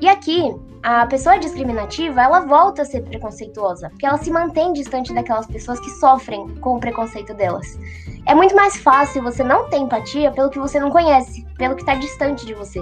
E 0.00 0.08
aqui, 0.08 0.54
a 0.80 1.04
pessoa 1.06 1.40
discriminativa, 1.40 2.22
ela 2.22 2.40
volta 2.40 2.82
a 2.82 2.84
ser 2.84 3.02
preconceituosa, 3.02 3.90
porque 3.90 4.06
ela 4.06 4.16
se 4.16 4.30
mantém 4.30 4.72
distante 4.72 5.12
daquelas 5.12 5.46
pessoas 5.46 5.80
que 5.80 5.90
sofrem 5.90 6.46
com 6.58 6.76
o 6.76 6.80
preconceito 6.80 7.34
delas. 7.34 7.76
É 8.24 8.32
muito 8.32 8.54
mais 8.54 8.76
fácil 8.76 9.24
você 9.24 9.42
não 9.42 9.68
ter 9.68 9.78
empatia 9.78 10.30
pelo 10.30 10.48
que 10.48 10.60
você 10.60 10.78
não 10.78 10.90
conhece, 10.90 11.44
pelo 11.58 11.74
que 11.74 11.82
está 11.82 11.96
distante 11.96 12.46
de 12.46 12.54
você. 12.54 12.80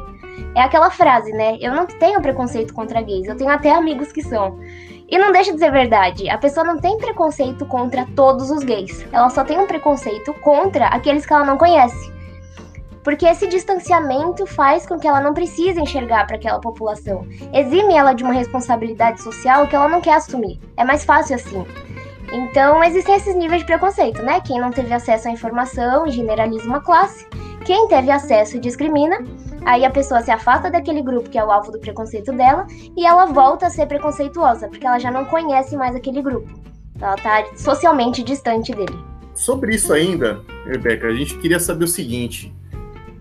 É 0.55 0.61
aquela 0.61 0.91
frase, 0.91 1.33
né? 1.33 1.57
Eu 1.59 1.75
não 1.75 1.87
tenho 1.87 2.21
preconceito 2.21 2.75
contra 2.75 3.01
gays, 3.01 3.27
eu 3.27 3.37
tenho 3.37 3.51
até 3.51 3.71
amigos 3.71 4.13
que 4.13 4.23
são. 4.23 4.59
E 5.09 5.19
não 5.19 5.33
deixa 5.33 5.53
de 5.53 5.59
ser 5.59 5.71
verdade, 5.71 6.29
a 6.31 6.39
pessoa 6.39 6.65
não 6.65 6.79
tem 6.79 6.97
preconceito 6.99 7.67
contra 7.67 8.07
todos 8.17 8.51
os 8.51 8.65
gays. 8.65 9.07
Ela 9.13 9.29
só 9.29 9.45
tem 9.45 9.59
um 9.59 9.67
preconceito 9.67 10.33
contra 10.35 10.87
aqueles 10.87 11.27
que 11.27 11.33
ela 11.33 11.45
não 11.45 11.59
conhece. 11.59 12.13
Porque 13.03 13.27
esse 13.27 13.47
distanciamento 13.47 14.47
faz 14.47 14.87
com 14.87 14.99
que 14.99 15.07
ela 15.07 15.21
não 15.21 15.35
precise 15.35 15.79
enxergar 15.79 16.27
para 16.27 16.37
aquela 16.37 16.59
população. 16.59 17.27
Exime 17.53 17.95
ela 17.95 18.15
de 18.15 18.25
uma 18.25 18.33
responsabilidade 18.33 19.21
social 19.21 19.67
que 19.69 19.77
ela 19.77 19.89
não 19.89 20.01
quer 20.01 20.15
assumir. 20.15 20.59
É 20.75 20.85
mais 20.85 21.05
fácil 21.05 21.37
assim. 21.37 21.67
Então, 22.33 22.83
existem 22.83 23.15
esses 23.15 23.37
níveis 23.37 23.61
de 23.61 23.67
preconceito, 23.67 24.23
né? 24.23 24.41
Quem 24.41 24.59
não 24.59 24.71
teve 24.71 24.93
acesso 24.93 25.29
à 25.29 25.31
informação 25.31 26.09
generaliza 26.09 26.67
uma 26.67 26.81
classe. 26.81 27.29
Quem 27.65 27.87
teve 27.89 28.11
acesso 28.11 28.59
discrimina. 28.59 29.19
Aí 29.65 29.85
a 29.85 29.91
pessoa 29.91 30.23
se 30.23 30.31
afasta 30.31 30.71
daquele 30.71 31.03
grupo 31.03 31.31
que 31.31 31.39
é 31.39 31.45
o 31.45 31.51
alvo 31.51 31.73
do 31.73 31.79
preconceito 31.79 32.33
dela 32.33 32.67
e 32.97 33.07
ela 33.07 33.27
volta 33.27 33.67
a 33.67 33.71
ser 33.71 33.87
preconceituosa, 33.87 34.69
porque 34.69 34.87
ela 34.87 34.99
já 34.99 35.11
não 35.11 35.25
conhece 35.25 35.77
mais 35.77 35.97
aquele 35.97 36.21
grupo. 36.21 36.49
Ela 37.01 37.17
tá 37.17 37.45
socialmente 37.57 38.23
distante 38.23 38.73
dele. 38.73 38.97
Sobre 39.35 39.75
isso 39.75 39.93
ainda, 39.93 40.41
Rebeca, 40.67 41.09
a 41.09 41.15
gente 41.15 41.39
queria 41.39 41.59
saber 41.59 41.85
o 41.85 41.89
seguinte: 41.89 42.55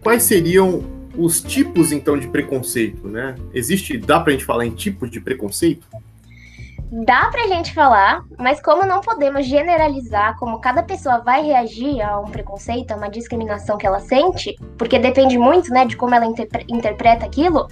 quais 0.02 0.24
seriam 0.24 0.84
os 1.18 1.42
tipos 1.42 1.92
então 1.92 2.18
de 2.18 2.28
preconceito, 2.28 3.08
né? 3.08 3.36
Existe, 3.54 3.98
dá 3.98 4.20
pra 4.20 4.34
gente 4.34 4.46
falar 4.46 4.66
em 4.66 4.72
tipos 4.72 5.10
de 5.10 5.20
preconceito? 5.20 5.88
Dá 6.96 7.28
pra 7.32 7.48
gente 7.48 7.74
falar, 7.74 8.24
mas 8.38 8.62
como 8.62 8.86
não 8.86 9.02
podemos 9.02 9.48
generalizar 9.48 10.38
como 10.38 10.60
cada 10.60 10.84
pessoa 10.84 11.24
vai 11.26 11.44
reagir 11.44 12.00
a 12.00 12.20
um 12.20 12.26
preconceito, 12.26 12.92
a 12.92 12.96
uma 12.96 13.10
discriminação 13.10 13.80
que 13.80 13.88
ela 13.88 14.00
sente, 14.00 14.56
porque 14.78 15.00
depende 15.00 15.36
muito, 15.36 15.72
né, 15.72 15.88
de 15.88 15.98
como 15.98 16.14
ela 16.14 16.28
interpre 16.28 16.64
interpreta 16.70 17.26
aquilo, 17.26 17.68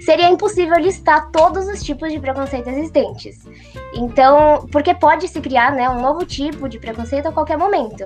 seria 0.00 0.30
impossível 0.30 0.76
listar 0.76 1.32
todos 1.32 1.66
os 1.66 1.82
tipos 1.82 2.12
de 2.12 2.20
preconceito 2.20 2.68
existentes. 2.68 3.44
Então, 3.92 4.64
porque 4.70 4.94
pode 4.94 5.26
se 5.26 5.40
criar, 5.40 5.72
né, 5.72 5.90
um 5.90 6.00
novo 6.00 6.24
tipo 6.24 6.68
de 6.68 6.78
preconceito 6.78 7.26
a 7.26 7.32
qualquer 7.32 7.58
momento. 7.58 8.04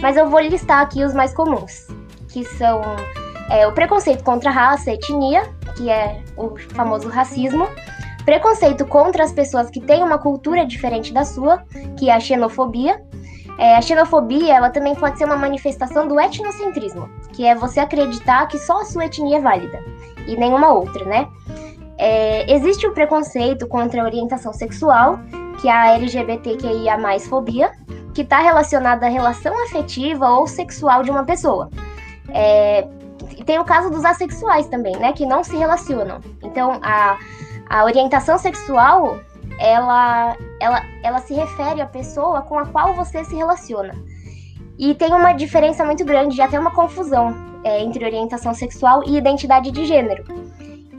Mas 0.00 0.16
eu 0.16 0.28
vou 0.28 0.40
listar 0.40 0.80
aqui 0.80 1.04
os 1.04 1.14
mais 1.14 1.32
comuns, 1.32 1.86
que 2.32 2.44
são 2.44 2.80
é, 3.48 3.64
o 3.64 3.70
preconceito 3.70 4.24
contra 4.24 4.50
raça, 4.50 4.90
etnia, 4.90 5.42
que 5.76 5.88
é 5.88 6.20
o 6.36 6.56
famoso 6.56 7.08
racismo, 7.08 7.68
preconceito 8.22 8.84
contra 8.86 9.24
as 9.24 9.32
pessoas 9.32 9.70
que 9.70 9.80
têm 9.80 10.02
uma 10.02 10.18
cultura 10.18 10.66
diferente 10.66 11.12
da 11.12 11.24
sua, 11.24 11.64
que 11.98 12.08
é 12.10 12.14
a 12.14 12.20
xenofobia. 12.20 13.02
É, 13.58 13.76
a 13.76 13.82
xenofobia 13.82 14.54
ela 14.54 14.70
também 14.70 14.94
pode 14.94 15.18
ser 15.18 15.24
uma 15.24 15.36
manifestação 15.36 16.08
do 16.08 16.18
etnocentrismo, 16.18 17.08
que 17.32 17.44
é 17.44 17.54
você 17.54 17.80
acreditar 17.80 18.46
que 18.46 18.58
só 18.58 18.80
a 18.80 18.84
sua 18.84 19.04
etnia 19.06 19.38
é 19.38 19.40
válida 19.40 19.78
e 20.26 20.36
nenhuma 20.36 20.72
outra, 20.72 21.04
né? 21.04 21.28
É, 21.98 22.50
existe 22.50 22.86
o 22.86 22.92
preconceito 22.92 23.66
contra 23.68 24.00
a 24.00 24.04
orientação 24.04 24.52
sexual, 24.52 25.20
que 25.60 25.68
é 25.68 25.72
a 25.72 25.94
LGBTQIA+, 25.94 26.98
fobia, 27.28 27.72
que 28.14 28.22
está 28.22 28.38
relacionada 28.40 29.06
à 29.06 29.08
relação 29.10 29.52
afetiva 29.64 30.30
ou 30.30 30.46
sexual 30.46 31.02
de 31.02 31.10
uma 31.10 31.24
pessoa. 31.24 31.68
É, 32.32 32.88
tem 33.44 33.58
o 33.58 33.64
caso 33.64 33.90
dos 33.90 34.04
assexuais 34.04 34.66
também, 34.68 34.96
né, 34.96 35.12
que 35.12 35.26
não 35.26 35.44
se 35.44 35.56
relacionam. 35.56 36.20
Então, 36.42 36.78
a 36.82 37.18
a 37.70 37.84
orientação 37.84 38.36
sexual, 38.36 39.20
ela, 39.60 40.36
ela, 40.58 40.82
ela 41.04 41.18
se 41.20 41.32
refere 41.32 41.80
à 41.80 41.86
pessoa 41.86 42.42
com 42.42 42.58
a 42.58 42.66
qual 42.66 42.94
você 42.94 43.24
se 43.24 43.36
relaciona. 43.36 43.94
E 44.76 44.92
tem 44.92 45.12
uma 45.14 45.32
diferença 45.32 45.84
muito 45.84 46.04
grande, 46.04 46.42
até 46.42 46.58
uma 46.58 46.72
confusão 46.72 47.32
é, 47.62 47.80
entre 47.80 48.04
orientação 48.04 48.52
sexual 48.52 49.04
e 49.06 49.16
identidade 49.16 49.70
de 49.70 49.84
gênero. 49.84 50.24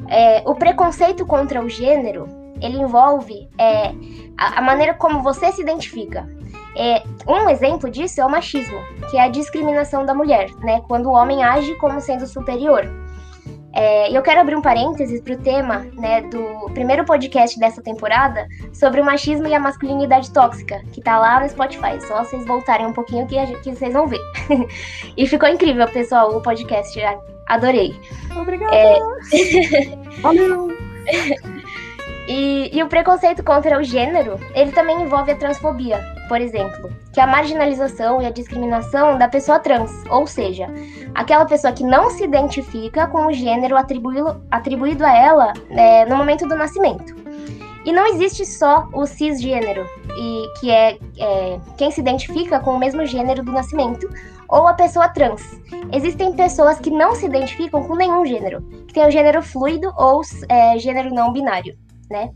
É, 0.07 0.41
o 0.45 0.55
preconceito 0.55 1.25
contra 1.25 1.61
o 1.61 1.67
gênero, 1.67 2.27
ele 2.61 2.77
envolve 2.77 3.49
é, 3.57 3.91
a, 4.37 4.59
a, 4.59 4.61
maneira 4.61 4.93
como 4.93 5.21
você 5.21 5.51
se 5.51 5.61
identifica. 5.61 6.25
É, 6.77 7.03
um 7.27 7.49
exemplo 7.49 7.89
disso 7.89 8.21
é 8.21 8.25
o 8.25 8.29
machismo, 8.29 8.79
que 9.09 9.17
é 9.17 9.23
a 9.23 9.29
discriminação 9.29 10.05
da 10.05 10.13
mulher, 10.13 10.49
né? 10.61 10.81
Quando 10.87 11.07
o 11.07 11.13
homem 11.13 11.43
age 11.43 11.75
como 11.75 11.99
sendo 11.99 12.25
superior. 12.25 13.00
É, 13.73 14.15
eu 14.15 14.21
quero 14.21 14.41
abrir 14.41 14.55
um 14.55 14.61
parênteses 14.61 15.21
para 15.21 15.33
o 15.33 15.37
tema 15.37 15.85
né, 15.93 16.21
do 16.21 16.69
primeiro 16.73 17.05
podcast 17.05 17.57
dessa 17.59 17.81
temporada 17.81 18.45
sobre 18.73 18.99
o 18.99 19.05
machismo 19.05 19.47
e 19.47 19.53
a 19.53 19.59
masculinidade 19.59 20.31
tóxica, 20.31 20.81
que 20.91 21.01
tá 21.01 21.17
lá 21.17 21.39
no 21.39 21.49
Spotify. 21.49 21.99
Só 22.01 22.23
vocês 22.23 22.45
voltarem 22.45 22.87
um 22.87 22.93
pouquinho 22.93 23.25
que, 23.27 23.37
que 23.57 23.73
vocês 23.73 23.93
vão 23.93 24.07
ver. 24.07 24.21
e 25.15 25.25
ficou 25.27 25.47
incrível, 25.47 25.87
pessoal, 25.87 26.35
o 26.35 26.41
podcast. 26.41 26.99
Adorei. 27.47 27.95
Obrigada. 28.35 28.75
É... 28.75 28.99
Valeu. 30.21 30.69
E, 32.27 32.69
e, 32.71 32.83
o 32.83 32.87
preconceito 32.87 33.43
contra 33.43 33.77
o 33.77 33.83
gênero, 33.83 34.39
ele 34.53 34.71
também 34.71 35.01
envolve 35.01 35.31
a 35.31 35.35
transfobia, 35.35 35.99
por 36.31 36.39
exemplo, 36.39 36.89
que 37.11 37.19
é 37.19 37.23
a 37.23 37.27
marginalização 37.27 38.21
e 38.21 38.25
a 38.25 38.29
discriminação 38.29 39.17
da 39.17 39.27
pessoa 39.27 39.59
trans, 39.59 39.91
ou 40.09 40.25
seja, 40.25 40.65
aquela 41.13 41.43
pessoa 41.43 41.73
que 41.73 41.83
não 41.83 42.09
se 42.09 42.23
identifica 42.23 43.05
com 43.07 43.27
o 43.27 43.33
gênero 43.33 43.75
atribuído, 43.75 44.41
atribuído 44.49 45.05
a 45.05 45.13
ela 45.13 45.51
né, 45.69 46.05
no 46.05 46.15
momento 46.15 46.47
do 46.47 46.55
nascimento. 46.55 47.13
E 47.83 47.91
não 47.91 48.07
existe 48.07 48.45
só 48.45 48.87
o 48.93 49.05
cisgênero, 49.05 49.85
e 50.17 50.47
que 50.57 50.71
é, 50.71 50.97
é 51.19 51.59
quem 51.77 51.91
se 51.91 51.99
identifica 51.99 52.61
com 52.61 52.75
o 52.75 52.79
mesmo 52.79 53.05
gênero 53.05 53.43
do 53.43 53.51
nascimento, 53.51 54.09
ou 54.47 54.69
a 54.69 54.73
pessoa 54.73 55.09
trans. 55.09 55.59
Existem 55.91 56.31
pessoas 56.31 56.79
que 56.79 56.89
não 56.89 57.13
se 57.13 57.25
identificam 57.25 57.83
com 57.83 57.93
nenhum 57.93 58.25
gênero, 58.25 58.61
que 58.87 58.93
tem 58.93 59.05
o 59.05 59.11
gênero 59.11 59.43
fluido 59.43 59.93
ou 59.97 60.21
é, 60.47 60.79
gênero 60.79 61.13
não 61.13 61.33
binário 61.33 61.75
né? 62.11 62.29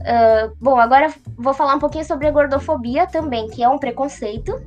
Uh, 0.00 0.56
bom, 0.60 0.78
agora 0.78 1.12
vou 1.36 1.52
falar 1.52 1.74
um 1.74 1.78
pouquinho 1.78 2.04
sobre 2.04 2.26
a 2.26 2.30
gordofobia 2.30 3.06
também, 3.06 3.48
que 3.48 3.62
é 3.62 3.68
um 3.68 3.78
preconceito 3.78 4.58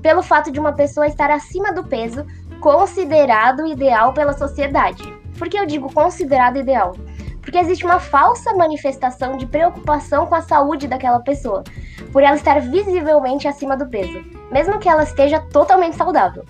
pelo 0.00 0.22
fato 0.22 0.52
de 0.52 0.60
uma 0.60 0.72
pessoa 0.72 1.06
estar 1.06 1.30
acima 1.30 1.72
do 1.72 1.84
peso 1.84 2.24
considerado 2.60 3.66
ideal 3.66 4.12
pela 4.12 4.32
sociedade. 4.32 5.02
Por 5.36 5.48
que 5.48 5.58
eu 5.58 5.66
digo 5.66 5.92
considerado 5.92 6.58
ideal? 6.58 6.94
Porque 7.40 7.58
existe 7.58 7.84
uma 7.84 7.98
falsa 7.98 8.54
manifestação 8.54 9.36
de 9.36 9.46
preocupação 9.46 10.26
com 10.26 10.34
a 10.34 10.42
saúde 10.42 10.86
daquela 10.86 11.20
pessoa, 11.20 11.64
por 12.12 12.22
ela 12.22 12.36
estar 12.36 12.60
visivelmente 12.60 13.48
acima 13.48 13.76
do 13.76 13.88
peso, 13.88 14.22
mesmo 14.52 14.78
que 14.78 14.88
ela 14.88 15.02
esteja 15.02 15.40
totalmente 15.40 15.96
saudável. 15.96 16.44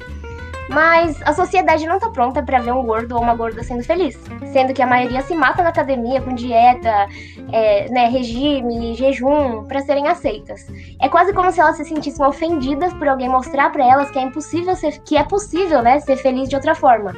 Mas 0.68 1.20
a 1.22 1.32
sociedade 1.32 1.86
não 1.86 1.98
tá 1.98 2.10
pronta 2.10 2.42
para 2.42 2.60
ver 2.60 2.72
um 2.72 2.82
gordo 2.82 3.14
ou 3.14 3.22
uma 3.22 3.34
gorda 3.34 3.62
sendo 3.62 3.82
feliz. 3.82 4.18
Sendo 4.52 4.74
que 4.74 4.82
a 4.82 4.86
maioria 4.86 5.22
se 5.22 5.34
mata 5.34 5.62
na 5.62 5.70
academia 5.70 6.20
com 6.20 6.34
dieta, 6.34 7.08
é, 7.52 7.88
né, 7.88 8.08
regime, 8.08 8.94
jejum, 8.94 9.64
para 9.64 9.80
serem 9.80 10.08
aceitas. 10.08 10.66
É 11.00 11.08
quase 11.08 11.32
como 11.32 11.50
se 11.50 11.60
elas 11.60 11.76
se 11.76 11.84
sentissem 11.84 12.24
ofendidas 12.24 12.92
por 12.94 13.08
alguém 13.08 13.28
mostrar 13.28 13.70
para 13.70 13.84
elas 13.84 14.10
que 14.10 14.18
é 14.18 14.22
impossível 14.22 14.76
ser, 14.76 14.98
que 15.00 15.16
é 15.16 15.24
possível, 15.24 15.80
né, 15.82 16.00
ser 16.00 16.16
feliz 16.16 16.48
de 16.48 16.56
outra 16.56 16.74
forma. 16.74 17.14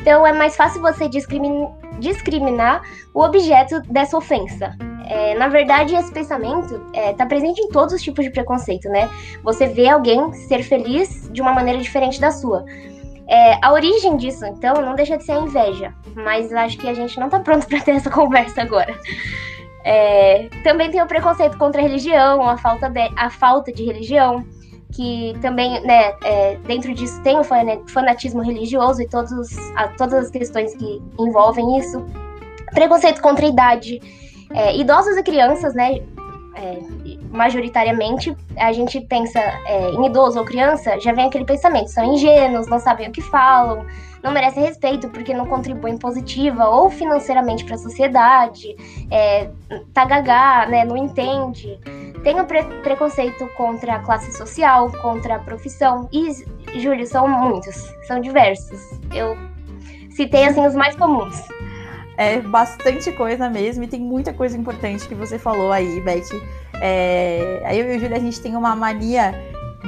Então 0.00 0.26
é 0.26 0.32
mais 0.32 0.54
fácil 0.54 0.80
você 0.82 1.08
discrimin, 1.08 1.66
discriminar 1.98 2.82
o 3.12 3.22
objeto 3.22 3.80
dessa 3.90 4.16
ofensa. 4.16 4.76
É, 5.08 5.34
na 5.34 5.48
verdade, 5.48 5.94
esse 5.94 6.12
pensamento 6.12 6.74
está 6.88 7.00
é, 7.00 7.12
tá 7.12 7.26
presente 7.26 7.60
em 7.60 7.68
todos 7.68 7.94
os 7.94 8.02
tipos 8.02 8.24
de 8.24 8.30
preconceito, 8.30 8.88
né? 8.88 9.10
Você 9.42 9.66
vê 9.66 9.88
alguém 9.88 10.32
ser 10.32 10.62
feliz 10.62 11.28
de 11.30 11.42
uma 11.42 11.52
maneira 11.52 11.80
diferente 11.80 12.20
da 12.20 12.30
sua. 12.30 12.64
É, 13.26 13.58
a 13.62 13.72
origem 13.72 14.16
disso, 14.16 14.44
então, 14.44 14.74
não 14.82 14.94
deixa 14.94 15.16
de 15.16 15.24
ser 15.24 15.32
a 15.32 15.40
inveja, 15.40 15.94
mas 16.14 16.52
acho 16.52 16.78
que 16.78 16.88
a 16.88 16.94
gente 16.94 17.18
não 17.18 17.26
está 17.26 17.40
pronto 17.40 17.66
para 17.68 17.80
ter 17.80 17.92
essa 17.92 18.10
conversa 18.10 18.62
agora. 18.62 18.94
É, 19.84 20.48
também 20.62 20.90
tem 20.90 21.02
o 21.02 21.06
preconceito 21.06 21.58
contra 21.58 21.80
a 21.80 21.82
religião, 21.82 22.48
a 22.48 22.56
falta 22.56 22.88
de, 22.88 23.10
a 23.16 23.28
falta 23.28 23.72
de 23.72 23.84
religião, 23.84 24.44
que 24.92 25.36
também, 25.42 25.80
né, 25.82 26.14
é, 26.22 26.56
dentro 26.66 26.94
disso 26.94 27.20
tem 27.22 27.38
o 27.38 27.44
fanatismo 27.44 28.40
religioso 28.40 29.02
e 29.02 29.08
todos, 29.08 29.56
a, 29.76 29.88
todas 29.88 30.26
as 30.26 30.30
questões 30.30 30.74
que 30.76 31.02
envolvem 31.18 31.78
isso. 31.78 32.04
Preconceito 32.72 33.20
contra 33.20 33.44
a 33.44 33.48
idade, 33.48 34.00
é, 34.54 34.76
idosos 34.76 35.16
e 35.16 35.22
crianças, 35.22 35.74
né? 35.74 36.00
É, 36.56 36.78
majoritariamente, 37.30 38.34
a 38.56 38.72
gente 38.72 39.00
pensa 39.00 39.40
é, 39.40 39.90
em 39.90 40.06
idoso 40.06 40.38
ou 40.38 40.44
criança, 40.44 40.98
já 41.00 41.12
vem 41.12 41.26
aquele 41.26 41.44
pensamento: 41.44 41.88
são 41.88 42.14
ingênuos, 42.14 42.68
não 42.68 42.78
sabem 42.78 43.08
o 43.08 43.12
que 43.12 43.20
falam, 43.20 43.84
não 44.22 44.30
merecem 44.30 44.62
respeito 44.62 45.08
porque 45.08 45.34
não 45.34 45.46
contribuem 45.46 45.98
positiva 45.98 46.68
ou 46.68 46.88
financeiramente 46.88 47.64
para 47.64 47.74
a 47.74 47.78
sociedade, 47.78 48.76
é, 49.10 49.50
tá 49.92 50.04
gagá, 50.04 50.66
né, 50.66 50.84
não 50.84 50.96
entende. 50.96 51.78
Tem 52.22 52.40
o 52.40 52.46
pre 52.46 52.62
preconceito 52.82 53.46
contra 53.56 53.96
a 53.96 53.98
classe 53.98 54.32
social, 54.32 54.90
contra 55.02 55.34
a 55.34 55.38
profissão. 55.40 56.08
E, 56.10 56.30
Júlio, 56.80 57.06
são 57.06 57.28
muitos, 57.28 57.92
são 58.06 58.20
diversos. 58.20 58.98
Eu 59.12 59.36
citei 60.10 60.44
assim 60.46 60.64
os 60.64 60.74
mais 60.74 60.96
comuns. 60.96 61.42
É 62.16 62.40
bastante 62.40 63.10
coisa 63.12 63.50
mesmo, 63.50 63.82
e 63.84 63.88
tem 63.88 64.00
muita 64.00 64.32
coisa 64.32 64.56
importante 64.56 65.06
que 65.08 65.14
você 65.14 65.38
falou 65.38 65.72
aí, 65.72 66.00
Beth. 66.00 66.28
É, 66.80 67.60
aí 67.64 67.78
eu 67.80 67.92
e 67.92 67.96
o 67.96 68.00
Júlia, 68.00 68.16
a 68.16 68.20
gente 68.20 68.40
tem 68.40 68.56
uma 68.56 68.76
mania 68.76 69.34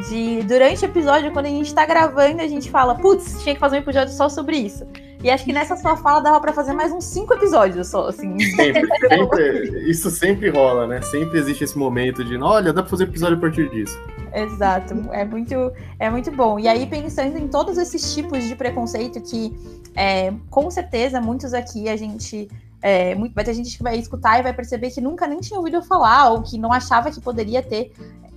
de, 0.08 0.42
durante 0.42 0.84
o 0.84 0.86
episódio, 0.86 1.32
quando 1.32 1.46
a 1.46 1.50
gente 1.50 1.74
tá 1.74 1.86
gravando, 1.86 2.42
a 2.42 2.48
gente 2.48 2.70
fala, 2.70 2.94
putz, 2.94 3.42
tinha 3.42 3.54
que 3.54 3.60
fazer 3.60 3.76
um 3.76 3.80
episódio 3.80 4.12
só 4.12 4.28
sobre 4.28 4.56
isso. 4.56 4.86
E 5.26 5.30
acho 5.30 5.44
que 5.44 5.52
nessa 5.52 5.76
sua 5.76 5.96
fala 5.96 6.20
dava 6.20 6.40
para 6.40 6.52
fazer 6.52 6.72
mais 6.72 6.92
uns 6.92 7.02
cinco 7.02 7.34
episódios 7.34 7.88
só, 7.88 8.10
assim. 8.10 8.38
Sempre, 8.38 8.86
sempre, 9.10 9.90
isso 9.90 10.08
sempre 10.08 10.50
rola, 10.50 10.86
né? 10.86 11.02
Sempre 11.02 11.40
existe 11.40 11.64
esse 11.64 11.76
momento 11.76 12.24
de, 12.24 12.40
olha, 12.40 12.72
dá 12.72 12.80
pra 12.80 12.88
fazer 12.88 13.04
episódio 13.08 13.36
a 13.36 13.40
partir 13.40 13.68
disso. 13.68 13.98
Exato, 14.32 14.94
é 15.10 15.24
muito, 15.24 15.72
é 15.98 16.08
muito 16.08 16.30
bom. 16.30 16.60
E 16.60 16.68
aí, 16.68 16.86
pensando 16.86 17.36
em 17.36 17.48
todos 17.48 17.76
esses 17.76 18.14
tipos 18.14 18.44
de 18.44 18.54
preconceito 18.54 19.20
que, 19.20 19.52
é, 19.96 20.32
com 20.48 20.70
certeza, 20.70 21.20
muitos 21.20 21.52
aqui 21.52 21.88
a 21.88 21.96
gente 21.96 22.48
é, 22.80 23.16
muito, 23.16 23.34
vai 23.34 23.42
ter 23.42 23.54
gente 23.54 23.76
que 23.76 23.82
vai 23.82 23.98
escutar 23.98 24.38
e 24.38 24.44
vai 24.44 24.52
perceber 24.52 24.92
que 24.92 25.00
nunca 25.00 25.26
nem 25.26 25.40
tinha 25.40 25.58
ouvido 25.58 25.82
falar 25.82 26.30
ou 26.30 26.42
que 26.42 26.56
não 26.56 26.72
achava 26.72 27.10
que 27.10 27.20
poderia 27.20 27.64
ter 27.64 27.90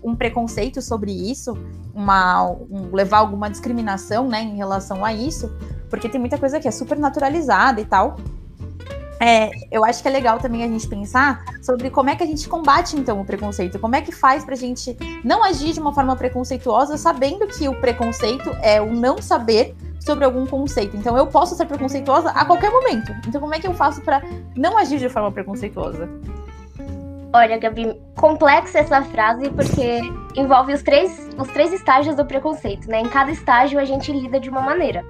um 0.04 0.16
preconceito 0.16 0.82
sobre 0.82 1.12
isso, 1.12 1.56
uma, 1.94 2.50
um, 2.50 2.90
levar 2.92 3.20
alguma 3.20 3.48
discriminação 3.48 4.28
né, 4.28 4.42
em 4.42 4.56
relação 4.56 5.06
a 5.06 5.14
isso, 5.14 5.54
porque 5.90 6.08
tem 6.08 6.20
muita 6.20 6.38
coisa 6.38 6.60
que 6.60 6.68
é 6.68 6.72
super 6.72 6.98
naturalizada 6.98 7.82
e 7.82 7.86
tal. 7.86 8.18
é, 9.20 9.52
eu 9.72 9.84
acho 9.84 10.02
que 10.02 10.08
é 10.08 10.12
legal 10.12 10.40
também 10.40 10.64
a 10.64 10.68
gente 10.68 10.88
pensar 10.88 11.44
sobre 11.62 11.90
como 11.90 12.10
é 12.10 12.16
que 12.16 12.24
a 12.24 12.28
gente 12.28 12.48
combate 12.48 12.96
então 12.96 13.20
o 13.20 13.26
preconceito, 13.26 13.78
como 13.78 13.96
é 13.96 14.02
que 14.02 14.12
faz 14.12 14.46
pra 14.46 14.56
gente 14.56 14.98
não 15.24 15.44
agir 15.44 15.74
de 15.74 15.80
uma 15.80 15.94
forma 15.94 16.16
preconceituosa, 16.16 16.98
sabendo 16.98 17.46
que 17.48 17.68
o 17.68 17.76
preconceito 17.76 18.50
é 18.62 18.82
o 18.82 18.94
não 18.94 19.22
saber 19.22 19.76
sobre 20.00 20.24
algum 20.24 20.46
conceito. 20.46 20.96
Então 20.96 21.18
eu 21.18 21.28
posso 21.28 21.56
ser 21.56 21.66
preconceituosa 21.66 22.30
a 22.30 22.46
qualquer 22.46 22.72
momento. 22.72 23.14
Então 23.28 23.42
como 23.42 23.54
é 23.54 23.60
que 23.60 23.68
eu 23.68 23.74
faço 23.74 24.02
para 24.02 24.22
não 24.56 24.78
agir 24.78 24.98
de 24.98 25.10
forma 25.10 25.32
preconceituosa? 25.32 26.10
Olha, 27.32 27.60
Gabi, 27.60 27.96
complexa 28.16 28.80
essa 28.80 29.04
frase 29.04 29.50
porque 29.52 30.00
envolve 30.36 30.74
os 30.74 30.82
três, 30.82 31.30
os 31.38 31.48
três 31.50 31.72
estágios 31.72 32.16
do 32.16 32.26
preconceito, 32.26 32.90
né? 32.90 33.02
Em 33.02 33.08
cada 33.08 33.30
estágio 33.30 33.80
a 33.80 33.86
gente 33.86 34.12
lida 34.12 34.40
de 34.40 34.50
uma 34.50 34.62
maneira. 34.62 35.06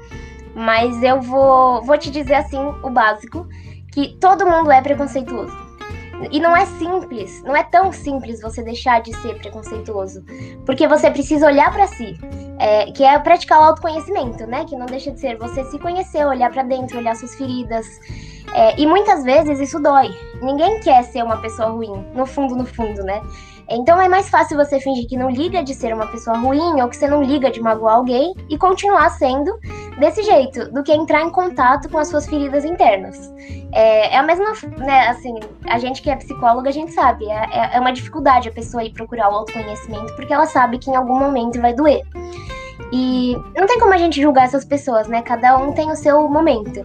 Mas 0.55 1.01
eu 1.03 1.21
vou, 1.21 1.81
vou 1.83 1.97
te 1.97 2.09
dizer 2.09 2.35
assim 2.35 2.57
o 2.83 2.89
básico, 2.89 3.47
que 3.91 4.17
todo 4.19 4.45
mundo 4.45 4.71
é 4.71 4.81
preconceituoso. 4.81 5.69
E 6.31 6.39
não 6.39 6.55
é 6.55 6.65
simples, 6.65 7.41
não 7.43 7.55
é 7.55 7.63
tão 7.63 7.93
simples 7.93 8.41
você 8.41 8.61
deixar 8.61 9.01
de 9.01 9.15
ser 9.21 9.35
preconceituoso, 9.35 10.21
porque 10.65 10.85
você 10.85 11.09
precisa 11.09 11.45
olhar 11.45 11.71
para 11.71 11.87
si, 11.87 12.17
é, 12.59 12.91
que 12.91 13.05
é 13.05 13.17
praticar 13.19 13.59
o 13.59 13.63
autoconhecimento, 13.63 14.45
né? 14.45 14.65
Que 14.65 14.75
não 14.75 14.85
deixa 14.85 15.11
de 15.11 15.19
ser 15.19 15.37
você 15.37 15.63
se 15.65 15.79
conhecer, 15.79 16.25
olhar 16.25 16.51
para 16.51 16.63
dentro, 16.63 16.97
olhar 16.97 17.15
suas 17.15 17.35
feridas. 17.35 17.87
É, 18.53 18.79
e 18.79 18.85
muitas 18.85 19.23
vezes 19.23 19.59
isso 19.61 19.79
dói. 19.79 20.09
Ninguém 20.41 20.81
quer 20.81 21.03
ser 21.03 21.23
uma 21.23 21.37
pessoa 21.37 21.69
ruim, 21.69 22.05
no 22.13 22.25
fundo, 22.25 22.55
no 22.55 22.65
fundo, 22.65 23.01
né? 23.03 23.21
Então 23.69 24.01
é 24.01 24.09
mais 24.09 24.29
fácil 24.29 24.57
você 24.57 24.79
fingir 24.79 25.07
que 25.07 25.15
não 25.15 25.29
liga 25.29 25.63
de 25.63 25.73
ser 25.73 25.93
uma 25.93 26.07
pessoa 26.07 26.37
ruim 26.37 26.81
ou 26.81 26.89
que 26.89 26.95
você 26.95 27.07
não 27.07 27.21
liga 27.21 27.51
de 27.51 27.61
magoar 27.61 27.95
alguém 27.95 28.33
e 28.49 28.57
continuar 28.57 29.09
sendo 29.11 29.57
desse 29.99 30.23
jeito, 30.23 30.71
do 30.71 30.81
que 30.81 30.91
entrar 30.91 31.21
em 31.21 31.29
contato 31.29 31.89
com 31.89 31.97
as 31.97 32.07
suas 32.07 32.25
feridas 32.27 32.65
internas. 32.65 33.31
É, 33.71 34.15
é 34.15 34.17
a 34.17 34.23
mesma, 34.23 34.53
né, 34.77 35.07
assim, 35.09 35.39
a 35.67 35.77
gente 35.77 36.01
que 36.01 36.09
é 36.09 36.15
psicóloga, 36.15 36.69
a 36.69 36.73
gente 36.73 36.91
sabe, 36.91 37.29
é, 37.29 37.49
é, 37.51 37.75
é 37.75 37.79
uma 37.79 37.91
dificuldade 37.91 38.49
a 38.49 38.51
pessoa 38.51 38.83
ir 38.83 38.91
procurar 38.91 39.29
o 39.29 39.35
autoconhecimento 39.35 40.15
porque 40.15 40.33
ela 40.33 40.45
sabe 40.45 40.79
que 40.79 40.89
em 40.89 40.95
algum 40.95 41.17
momento 41.19 41.61
vai 41.61 41.73
doer. 41.73 42.01
E 42.91 43.35
não 43.55 43.67
tem 43.67 43.79
como 43.79 43.93
a 43.93 43.97
gente 43.97 44.19
julgar 44.19 44.45
essas 44.45 44.65
pessoas, 44.65 45.07
né? 45.07 45.21
Cada 45.21 45.57
um 45.57 45.73
tem 45.73 45.91
o 45.91 45.95
seu 45.95 46.27
momento. 46.27 46.81